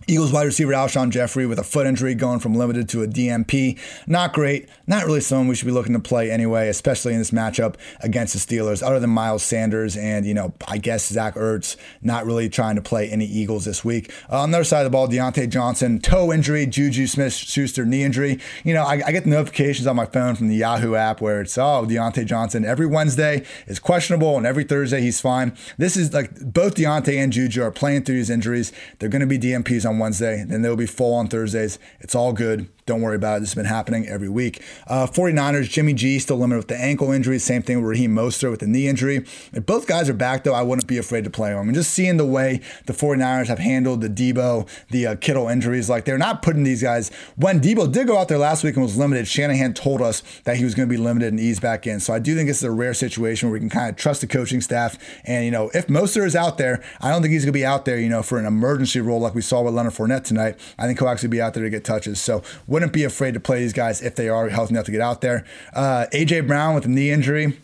Eagles 0.07 0.31
wide 0.31 0.45
receiver 0.45 0.71
Alshon 0.71 1.11
Jeffery 1.11 1.45
with 1.45 1.59
a 1.59 1.63
foot 1.63 1.85
injury 1.85 2.15
going 2.15 2.39
from 2.39 2.55
limited 2.55 2.89
to 2.89 3.03
a 3.03 3.07
DNP. 3.07 3.77
Not 4.07 4.33
great. 4.33 4.67
Not 4.87 5.05
really 5.05 5.21
someone 5.21 5.47
we 5.47 5.55
should 5.55 5.67
be 5.67 5.71
looking 5.71 5.93
to 5.93 5.99
play 5.99 6.31
anyway, 6.31 6.69
especially 6.69 7.13
in 7.13 7.19
this 7.19 7.31
matchup 7.31 7.75
against 7.99 8.33
the 8.33 8.39
Steelers, 8.39 8.81
other 8.81 8.99
than 8.99 9.11
Miles 9.11 9.43
Sanders 9.43 9.95
and, 9.95 10.25
you 10.25 10.33
know, 10.33 10.53
I 10.67 10.79
guess 10.79 11.07
Zach 11.07 11.35
Ertz 11.35 11.77
not 12.01 12.25
really 12.25 12.49
trying 12.49 12.75
to 12.77 12.81
play 12.81 13.09
any 13.09 13.25
Eagles 13.25 13.65
this 13.65 13.85
week. 13.85 14.11
Uh, 14.29 14.41
on 14.41 14.51
the 14.51 14.57
other 14.57 14.63
side 14.63 14.79
of 14.79 14.85
the 14.85 14.89
ball, 14.89 15.07
Diontae 15.07 15.49
Johnson, 15.49 15.99
toe 15.99 16.33
injury, 16.33 16.65
Juju 16.65 17.05
Smith 17.05 17.33
Schuster 17.33 17.85
knee 17.85 18.03
injury. 18.03 18.39
You 18.63 18.73
know, 18.73 18.83
I, 18.83 19.01
I 19.05 19.11
get 19.11 19.25
notifications 19.25 19.85
on 19.85 19.95
my 19.95 20.05
phone 20.05 20.35
from 20.35 20.47
the 20.47 20.55
Yahoo 20.55 20.95
app 20.95 21.21
where 21.21 21.41
it's, 21.41 21.57
oh, 21.57 21.85
Diontae 21.87 22.25
Johnson 22.25 22.65
every 22.65 22.87
Wednesday 22.87 23.45
is 23.67 23.79
questionable 23.79 24.35
and 24.35 24.45
every 24.45 24.63
Thursday 24.63 25.01
he's 25.01 25.21
fine. 25.21 25.55
This 25.77 25.95
is 25.95 26.11
like 26.11 26.39
both 26.39 26.75
Diontae 26.75 27.17
and 27.17 27.31
Juju 27.31 27.61
are 27.61 27.71
playing 27.71 28.03
through 28.03 28.15
these 28.15 28.29
injuries. 28.29 28.71
They're 28.99 29.09
going 29.09 29.21
to 29.21 29.27
be 29.27 29.37
DNPs 29.37 29.87
on 29.87 29.90
Wednesday, 29.99 30.43
then 30.47 30.61
they'll 30.61 30.75
be 30.75 30.85
full 30.85 31.13
on 31.13 31.27
Thursdays. 31.27 31.79
It's 31.99 32.15
all 32.15 32.33
good. 32.33 32.69
Don't 32.85 33.01
worry 33.01 33.15
about 33.15 33.37
it. 33.37 33.39
This 33.41 33.49
has 33.49 33.55
been 33.55 33.65
happening 33.65 34.07
every 34.07 34.29
week. 34.29 34.61
Uh, 34.87 35.05
49ers, 35.05 35.69
Jimmy 35.69 35.93
G 35.93 36.19
still 36.19 36.37
limited 36.37 36.57
with 36.57 36.67
the 36.67 36.77
ankle 36.77 37.11
injury. 37.11 37.37
Same 37.39 37.61
thing 37.61 37.77
with 37.77 37.85
Raheem 37.85 38.15
Mostert 38.15 38.51
with 38.51 38.59
the 38.61 38.67
knee 38.67 38.87
injury. 38.87 39.17
If 39.53 39.65
both 39.65 39.87
guys 39.87 40.09
are 40.09 40.13
back, 40.13 40.43
though, 40.43 40.53
I 40.53 40.63
wouldn't 40.63 40.87
be 40.87 40.97
afraid 40.97 41.23
to 41.25 41.29
play 41.29 41.51
them. 41.51 41.59
I 41.59 41.61
and 41.61 41.75
just 41.75 41.91
seeing 41.91 42.17
the 42.17 42.25
way 42.25 42.61
the 42.87 42.93
49ers 42.93 43.47
have 43.47 43.59
handled 43.59 44.01
the 44.01 44.09
Deebo, 44.09 44.67
the 44.89 45.07
uh, 45.07 45.15
Kittle 45.15 45.47
injuries, 45.47 45.89
like 45.89 46.05
they're 46.05 46.17
not 46.17 46.41
putting 46.41 46.63
these 46.63 46.81
guys. 46.81 47.11
When 47.35 47.59
Deebo 47.59 47.91
did 47.91 48.07
go 48.07 48.17
out 48.17 48.27
there 48.27 48.37
last 48.37 48.63
week 48.63 48.75
and 48.75 48.83
was 48.83 48.97
limited, 48.97 49.27
Shanahan 49.27 49.73
told 49.73 50.01
us 50.01 50.23
that 50.43 50.57
he 50.57 50.63
was 50.63 50.75
going 50.75 50.89
to 50.89 50.93
be 50.93 51.01
limited 51.01 51.31
and 51.31 51.39
ease 51.39 51.59
back 51.59 51.85
in. 51.85 51.99
So 51.99 52.13
I 52.13 52.19
do 52.19 52.35
think 52.35 52.47
this 52.47 52.57
is 52.57 52.63
a 52.63 52.71
rare 52.71 52.93
situation 52.93 53.49
where 53.49 53.53
we 53.53 53.59
can 53.59 53.69
kind 53.69 53.89
of 53.89 53.95
trust 53.95 54.21
the 54.21 54.27
coaching 54.27 54.61
staff. 54.61 54.97
And, 55.23 55.45
you 55.45 55.51
know, 55.51 55.69
if 55.73 55.87
Mostert 55.87 56.25
is 56.25 56.35
out 56.35 56.57
there, 56.57 56.83
I 56.99 57.11
don't 57.11 57.21
think 57.21 57.31
he's 57.31 57.45
going 57.45 57.53
to 57.53 57.59
be 57.59 57.65
out 57.65 57.85
there, 57.85 57.99
you 57.99 58.09
know, 58.09 58.23
for 58.23 58.39
an 58.39 58.45
emergency 58.45 59.01
role 59.01 59.19
like 59.19 59.35
we 59.35 59.41
saw 59.41 59.61
with 59.61 59.73
Leonard 59.73 59.93
Fournette 59.93 60.23
tonight. 60.23 60.57
I 60.77 60.87
think 60.87 60.99
he'll 60.99 61.09
actually 61.09 61.29
be 61.29 61.41
out 61.41 61.53
there 61.53 61.63
to 61.63 61.69
get 61.69 61.83
touches. 61.83 62.19
So 62.19 62.41
wouldn't 62.71 62.93
be 62.93 63.03
afraid 63.03 63.33
to 63.33 63.39
play 63.39 63.59
these 63.59 63.73
guys 63.73 64.01
if 64.01 64.15
they 64.15 64.29
are 64.29 64.47
healthy 64.47 64.73
enough 64.73 64.85
to 64.85 64.91
get 64.91 65.01
out 65.01 65.19
there. 65.19 65.43
Uh, 65.73 66.05
AJ 66.13 66.47
Brown 66.47 66.73
with 66.73 66.85
a 66.85 66.87
knee 66.87 67.11
injury 67.11 67.59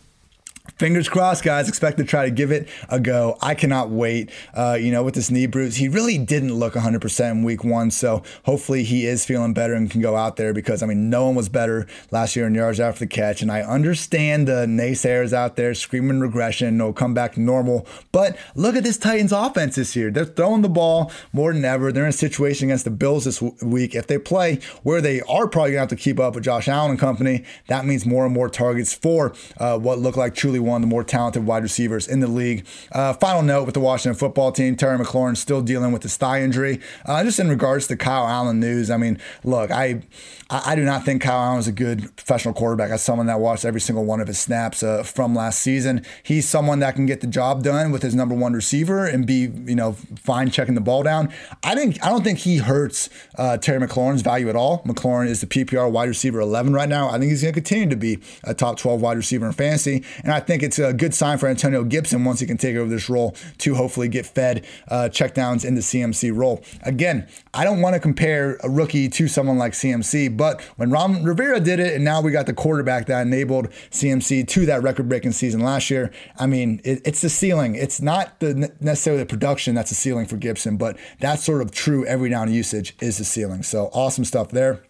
fingers 0.78 1.10
crossed, 1.10 1.44
guys. 1.44 1.68
Expect 1.68 1.98
to 1.98 2.04
try 2.04 2.26
to 2.26 2.32
give 2.32 2.52
it 2.52 2.70
a 2.90 3.00
go. 3.00 3.38
I 3.42 3.56
cannot 3.56 3.90
wait. 3.90 4.30
Uh, 4.54 4.78
you 4.80 4.92
know, 4.92 5.04
with 5.04 5.16
this 5.16 5.30
knee 5.30 5.46
bruise, 5.46 5.78
he 5.78 5.88
really 5.88 6.18
didn't 6.18 6.54
look 6.54 6.74
100% 6.74 7.32
in 7.32 7.44
week 7.44 7.64
one. 7.64 7.92
So 7.92 8.24
hopefully 8.44 8.84
he 8.84 9.06
is 9.06 9.26
feeling 9.26 9.54
better 9.54 9.74
and 9.74 9.90
can 9.90 10.02
go 10.02 10.16
out 10.16 10.36
there 10.36 10.54
because, 10.54 10.82
I 10.84 10.86
mean, 10.86 11.10
no 11.10 11.26
one 11.26 11.36
was 11.36 11.50
better 11.50 11.88
last 12.12 12.36
year 12.36 12.48
in 12.48 12.56
yards 12.56 12.80
after 12.80 13.00
the 13.00 13.08
catch. 13.08 13.42
And 13.42 13.52
I 13.52 13.62
understand 13.62 14.48
the 14.48 14.66
naysayers 14.66 15.34
out 15.34 15.56
there 15.56 15.74
screaming 15.74 16.20
regression, 16.20 16.78
no 16.78 16.94
come 16.94 17.14
back 17.14 17.34
to 17.34 17.42
normal. 17.42 17.88
But 18.12 18.38
look 18.56 18.76
at 18.76 18.84
this 18.84 18.98
Titans 18.98 19.32
offense 19.32 19.76
this 19.76 19.96
year. 19.96 20.12
They're 20.12 20.26
throwing 20.26 20.62
the 20.62 20.70
ball 20.70 21.12
more 21.34 21.54
than 21.54 21.66
ever. 21.66 21.92
They're 21.92 22.04
in 22.04 22.10
a 22.10 22.14
situation 22.14 22.70
against 22.70 22.86
the 22.86 22.92
Bills 22.92 23.26
this 23.26 23.42
week. 23.42 23.96
If 23.96 24.08
they 24.08 24.18
play 24.18 24.60
where 24.84 25.02
they 25.02 25.22
are 25.22 25.48
probably 25.48 25.72
going 25.72 25.74
to 25.74 25.80
have 25.80 25.90
to 25.90 25.96
keep 25.96 26.20
up 26.20 26.36
with 26.36 26.44
Josh 26.44 26.68
Allen 26.68 26.92
and 26.92 27.00
company, 27.00 27.44
that 27.68 27.86
means 27.86 28.06
more 28.06 28.26
and 28.26 28.34
more 28.34 28.50
targets 28.50 28.94
for 28.94 29.34
uh, 29.58 29.78
what 29.78 30.00
look 30.00 30.18
like 30.18 30.36
truly 30.36 30.60
one 30.68 30.78
of 30.78 30.82
the 30.82 30.88
more 30.88 31.04
talented 31.04 31.46
wide 31.46 31.64
receivers 31.64 32.08
in 32.08 32.20
the 32.20 32.28
league. 32.28 32.66
Uh, 32.92 33.14
final 33.14 33.42
note 33.42 33.66
with 33.66 33.74
the 33.74 33.80
Washington 33.80 34.18
football 34.18 34.52
team, 34.52 34.76
Terry 34.76 34.98
McLaurin 34.98 35.36
still 35.36 35.62
dealing 35.62 35.92
with 35.92 36.04
his 36.04 36.18
thigh 36.18 36.42
injury. 36.42 36.80
Uh, 37.06 37.24
just 37.24 37.40
in 37.40 37.50
regards 37.50 37.88
to 37.88 37.98
Kyle 37.98 38.28
Allen 38.28 38.60
news, 38.60 38.92
I 38.92 38.98
mean, 38.98 39.20
look, 39.44 39.72
I 39.72 40.02
I, 40.50 40.76
do 40.76 40.86
not 40.86 41.04
think 41.04 41.22
Kyle 41.22 41.44
Allen 41.44 41.60
is 41.60 41.68
a 41.68 41.74
good 41.74 42.16
professional 42.16 42.54
quarterback. 42.54 42.90
As 42.92 43.02
someone 43.02 43.28
that 43.28 43.40
watched 43.42 43.66
every 43.66 43.82
single 43.82 44.06
one 44.06 44.22
of 44.22 44.28
his 44.28 44.40
snaps 44.40 44.82
uh, 44.82 45.04
from 45.04 45.36
last 45.36 45.60
season, 45.60 46.06
he's 46.24 46.48
someone 46.48 46.80
that 46.80 46.96
can 46.96 47.06
get 47.06 47.20
the 47.20 47.28
job 47.28 47.64
done 47.64 47.92
with 47.92 48.02
his 48.02 48.16
number 48.16 48.34
one 48.34 48.54
receiver 48.54 49.06
and 49.06 49.28
be 49.28 49.52
you 49.66 49.76
know 49.76 49.94
fine 50.16 50.50
checking 50.50 50.76
the 50.76 50.82
ball 50.82 51.04
down. 51.04 51.34
I 51.64 51.76
think 51.76 52.02
I 52.04 52.10
don't 52.10 52.24
think 52.24 52.40
he 52.40 52.58
hurts 52.58 53.10
uh, 53.38 53.58
Terry 53.58 53.86
McLaurin's 53.86 54.22
value 54.22 54.48
at 54.48 54.56
all. 54.56 54.84
McLaurin 54.84 55.28
is 55.28 55.42
the 55.42 55.48
PPR 55.48 55.92
wide 55.92 56.08
receiver 56.08 56.40
11 56.40 56.74
right 56.74 56.88
now. 56.88 57.10
I 57.10 57.20
think 57.20 57.32
he's 57.32 57.42
going 57.42 57.54
to 57.54 57.60
continue 57.60 57.90
to 57.90 57.98
be 57.98 58.20
a 58.46 58.54
top 58.54 58.78
12 58.78 59.02
wide 59.02 59.18
receiver 59.18 59.46
in 59.46 59.52
fantasy, 59.52 60.06
and 60.24 60.32
I 60.32 60.40
think 60.40 60.57
it's 60.64 60.80
a 60.80 60.94
good 60.94 61.14
sign 61.14 61.38
for 61.38 61.48
Antonio 61.48 61.84
Gibson 61.84 62.24
once 62.24 62.40
he 62.40 62.46
can 62.46 62.58
take 62.58 62.76
over 62.76 62.90
this 62.90 63.10
role 63.10 63.36
to 63.60 63.76
hopefully 63.76 64.08
get 64.08 64.26
fed 64.26 64.66
uh, 64.90 65.10
checkdowns 65.12 65.66
in 65.66 65.76
the 65.76 65.82
CMC 65.82 66.36
role. 66.36 66.64
Again, 66.84 67.28
I 67.54 67.64
don't 67.64 67.82
want 67.82 67.94
to 67.96 68.00
compare 68.00 68.58
a 68.64 68.70
rookie 68.70 69.10
to 69.10 69.28
someone 69.28 69.58
like 69.58 69.74
CMC, 69.74 70.36
but 70.36 70.62
when 70.78 70.90
Ron 70.90 71.24
Rivera 71.24 71.60
did 71.60 71.80
it, 71.80 71.94
and 71.94 72.04
now 72.04 72.22
we 72.22 72.32
got 72.32 72.46
the 72.46 72.54
quarterback 72.54 73.08
that 73.08 73.26
enabled 73.26 73.70
CMC 73.92 74.48
to 74.48 74.66
that 74.66 74.84
record-breaking 74.84 75.32
season 75.32 75.62
last 75.62 75.90
year. 75.90 76.12
I 76.38 76.48
mean, 76.48 76.82
it, 76.84 77.02
it's 77.06 77.22
the 77.22 77.30
ceiling. 77.30 77.76
It's 77.76 78.02
not 78.02 78.40
the 78.40 78.72
necessarily 78.80 79.24
the 79.24 79.28
production 79.28 79.76
that's 79.76 79.90
the 79.90 79.96
ceiling 79.96 80.26
for 80.26 80.38
Gibson, 80.38 80.78
but 80.78 80.98
that 81.20 81.40
sort 81.40 81.62
of 81.62 81.72
true 81.72 82.06
every 82.06 82.30
down 82.30 82.52
usage 82.52 82.96
is 83.00 83.18
the 83.18 83.24
ceiling. 83.24 83.64
So 83.64 83.90
awesome 83.94 84.26
stuff 84.26 84.50
there. 84.50 84.87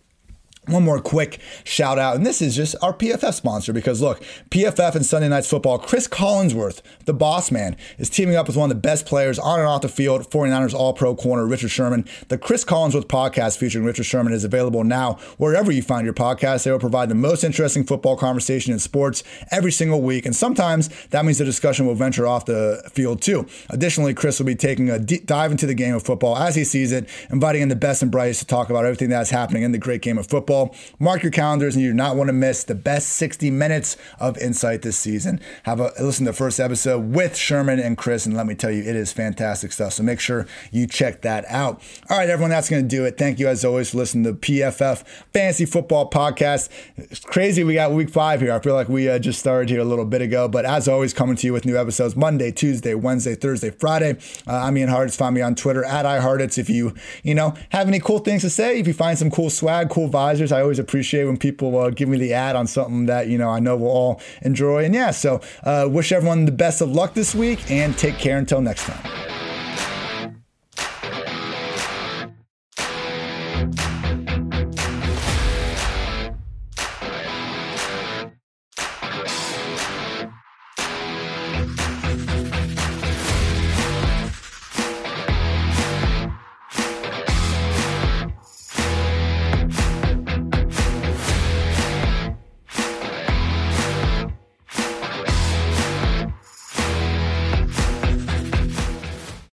One 0.68 0.84
more 0.84 1.00
quick 1.00 1.40
shout 1.64 1.98
out, 1.98 2.18
and 2.18 2.26
this 2.26 2.42
is 2.42 2.54
just 2.54 2.76
our 2.82 2.94
PFF 2.94 3.34
sponsor 3.34 3.72
because 3.72 4.02
look, 4.02 4.22
PFF 4.50 4.96
and 4.96 5.06
Sunday 5.06 5.30
Nights 5.30 5.50
Football, 5.50 5.80
Chris 5.80 6.10
Collinsworth, 6.10 6.82
the 7.06 7.14
boss 7.14 7.52
man, 7.52 7.78
is 7.98 8.10
teaming 8.10 8.36
up 8.36 8.48
with 8.48 8.58
one 8.58 8.70
of 8.70 8.76
the 8.76 8.82
best 8.82 9.06
players 9.06 9.40
on 9.40 9.60
and 9.60 9.68
off 9.68 9.82
the 9.82 9.88
field, 9.88 10.30
49ers 10.30 10.74
All 10.74 10.92
Pro 10.92 11.16
corner, 11.16 11.46
Richard 11.46 11.72
Sherman. 11.72 12.06
The 12.28 12.38
Chris 12.38 12.66
Collinsworth 12.66 13.06
podcast 13.06 13.58
featuring 13.58 13.86
Richard 13.86 14.04
Sherman 14.04 14.34
is 14.34 14.44
available 14.44 14.84
now 14.84 15.14
wherever 15.38 15.72
you 15.72 15.82
find 15.82 16.04
your 16.04 16.14
podcast. 16.14 16.66
They 16.66 16.72
will 16.72 16.80
provide 16.80 17.08
the 17.08 17.16
most 17.16 17.46
interesting 17.46 17.86
football 17.86 18.18
conversation 18.18 18.74
in 18.74 18.80
sports 18.80 19.24
every 19.52 19.72
single 19.72 20.02
week, 20.02 20.26
and 20.26 20.36
sometimes 20.36 20.90
that 21.12 21.24
means 21.24 21.38
the 21.38 21.46
discussion 21.46 21.86
will 21.86 21.96
venture 21.96 22.28
off 22.28 22.44
the 22.44 22.84
field 22.92 23.22
too. 23.22 23.48
Additionally, 23.70 24.14
Chris 24.14 24.38
will 24.38 24.46
be 24.46 24.56
taking 24.56 24.90
a 24.90 25.00
deep 25.00 25.28
dive 25.28 25.52
into 25.52 25.66
the 25.66 25.74
game 25.74 25.96
of 25.96 26.04
football 26.04 26.38
as 26.38 26.56
he 26.56 26.66
sees 26.66 26.92
it, 26.92 27.08
inviting 27.30 27.62
in 27.62 27.70
the 27.70 27.76
best 27.78 28.02
and 28.02 28.12
brightest 28.12 28.42
to 28.42 28.46
talk 28.46 28.70
about 28.70 28.84
everything 28.84 29.08
that's 29.08 29.30
happening 29.30 29.64
in 29.64 29.72
the 29.72 29.78
great 29.78 30.02
game 30.02 30.18
of 30.18 30.28
football 30.28 30.57
Mark 31.00 31.24
your 31.24 31.32
calendars, 31.32 31.76
and 31.76 31.84
you 31.84 31.92
do 31.92 31.96
not 31.96 32.16
want 32.16 32.28
to 32.28 32.34
miss 32.34 32.64
the 32.64 32.76
best 32.76 33.10
60 33.10 33.52
minutes 33.52 33.98
of 34.20 34.38
insight 34.38 34.82
this 34.82 34.98
season. 34.98 35.40
Have 35.64 35.80
a 35.80 35.92
listen 36.00 36.26
to 36.26 36.32
the 36.32 36.38
first 36.38 36.60
episode 36.60 37.14
with 37.14 37.36
Sherman 37.36 37.80
and 37.80 37.98
Chris, 37.98 38.26
and 38.26 38.36
let 38.36 38.46
me 38.46 38.56
tell 38.56 38.72
you, 38.72 38.82
it 38.82 38.96
is 38.96 39.12
fantastic 39.12 39.72
stuff. 39.72 39.94
So 39.94 40.04
make 40.04 40.20
sure 40.20 40.48
you 40.72 40.88
check 40.88 41.22
that 41.22 41.46
out. 41.48 41.82
All 42.10 42.18
right, 42.18 42.30
everyone, 42.30 42.50
that's 42.50 42.70
going 42.70 42.84
to 42.84 42.88
do 42.88 43.06
it. 43.06 43.18
Thank 43.18 43.40
you 43.40 43.48
as 43.48 43.64
always 43.64 43.92
for 43.92 43.98
listening 43.98 44.24
to 44.26 44.34
PFF 44.34 45.06
Fantasy 45.34 45.66
Football 45.66 46.10
Podcast. 46.10 46.70
It's 46.96 47.20
crazy 47.20 47.64
we 47.64 47.76
got 47.76 47.92
week 47.92 48.10
five 48.10 48.42
here. 48.42 48.54
I 48.54 48.60
feel 48.60 48.74
like 48.74 48.90
we 48.90 49.10
uh, 49.10 49.20
just 49.20 49.40
started 49.40 49.70
here 49.70 49.80
a 49.80 49.86
little 49.86 50.06
bit 50.06 50.22
ago, 50.22 50.48
but 50.48 50.66
as 50.66 50.88
always, 50.88 51.14
coming 51.14 51.36
to 51.36 51.48
you 51.48 51.54
with 51.54 51.66
new 51.66 51.78
episodes 51.78 52.16
Monday, 52.16 52.52
Tuesday, 52.52 52.94
Wednesday, 52.94 53.36
Thursday, 53.36 53.70
Friday. 53.70 54.18
Uh, 54.48 54.56
I'm 54.56 54.78
Ian 54.78 54.90
Hartitz. 54.90 55.18
Find 55.18 55.36
me 55.36 55.42
on 55.42 55.56
Twitter 55.56 55.84
at 55.84 56.06
iHartitz. 56.06 56.58
If 56.58 56.70
you 56.70 56.94
you 57.24 57.36
know 57.36 57.54
have 57.70 57.88
any 57.88 58.00
cool 58.00 58.20
things 58.20 58.42
to 58.42 58.50
say, 58.50 58.80
if 58.80 58.88
you 58.88 58.94
find 58.94 59.18
some 59.18 59.32
cool 59.32 59.50
swag, 59.50 59.90
cool 59.90 60.08
visors, 60.08 60.47
I 60.52 60.62
always 60.62 60.80
appreciate 60.80 61.26
when 61.26 61.38
people 61.38 61.78
uh, 61.78 61.90
give 61.90 62.10
me 62.10 62.18
the 62.18 62.34
ad 62.34 62.56
on 62.56 62.68
something 62.68 63.06
that 63.08 63.28
you 63.28 63.38
know 63.38 63.50
I 63.50 63.60
know 63.60 63.76
we'll 63.76 63.92
all 63.92 64.22
enjoy. 64.42 64.86
And 64.86 64.94
yeah, 64.94 65.12
so 65.12 65.42
uh, 65.64 65.88
wish 65.90 66.12
everyone 66.12 66.46
the 66.46 66.52
best 66.52 66.82
of 66.82 66.90
luck 66.90 67.14
this 67.14 67.34
week, 67.36 67.70
and 67.72 67.98
take 67.98 68.18
care 68.18 68.38
until 68.38 68.62
next 68.62 68.86
time. 68.86 69.37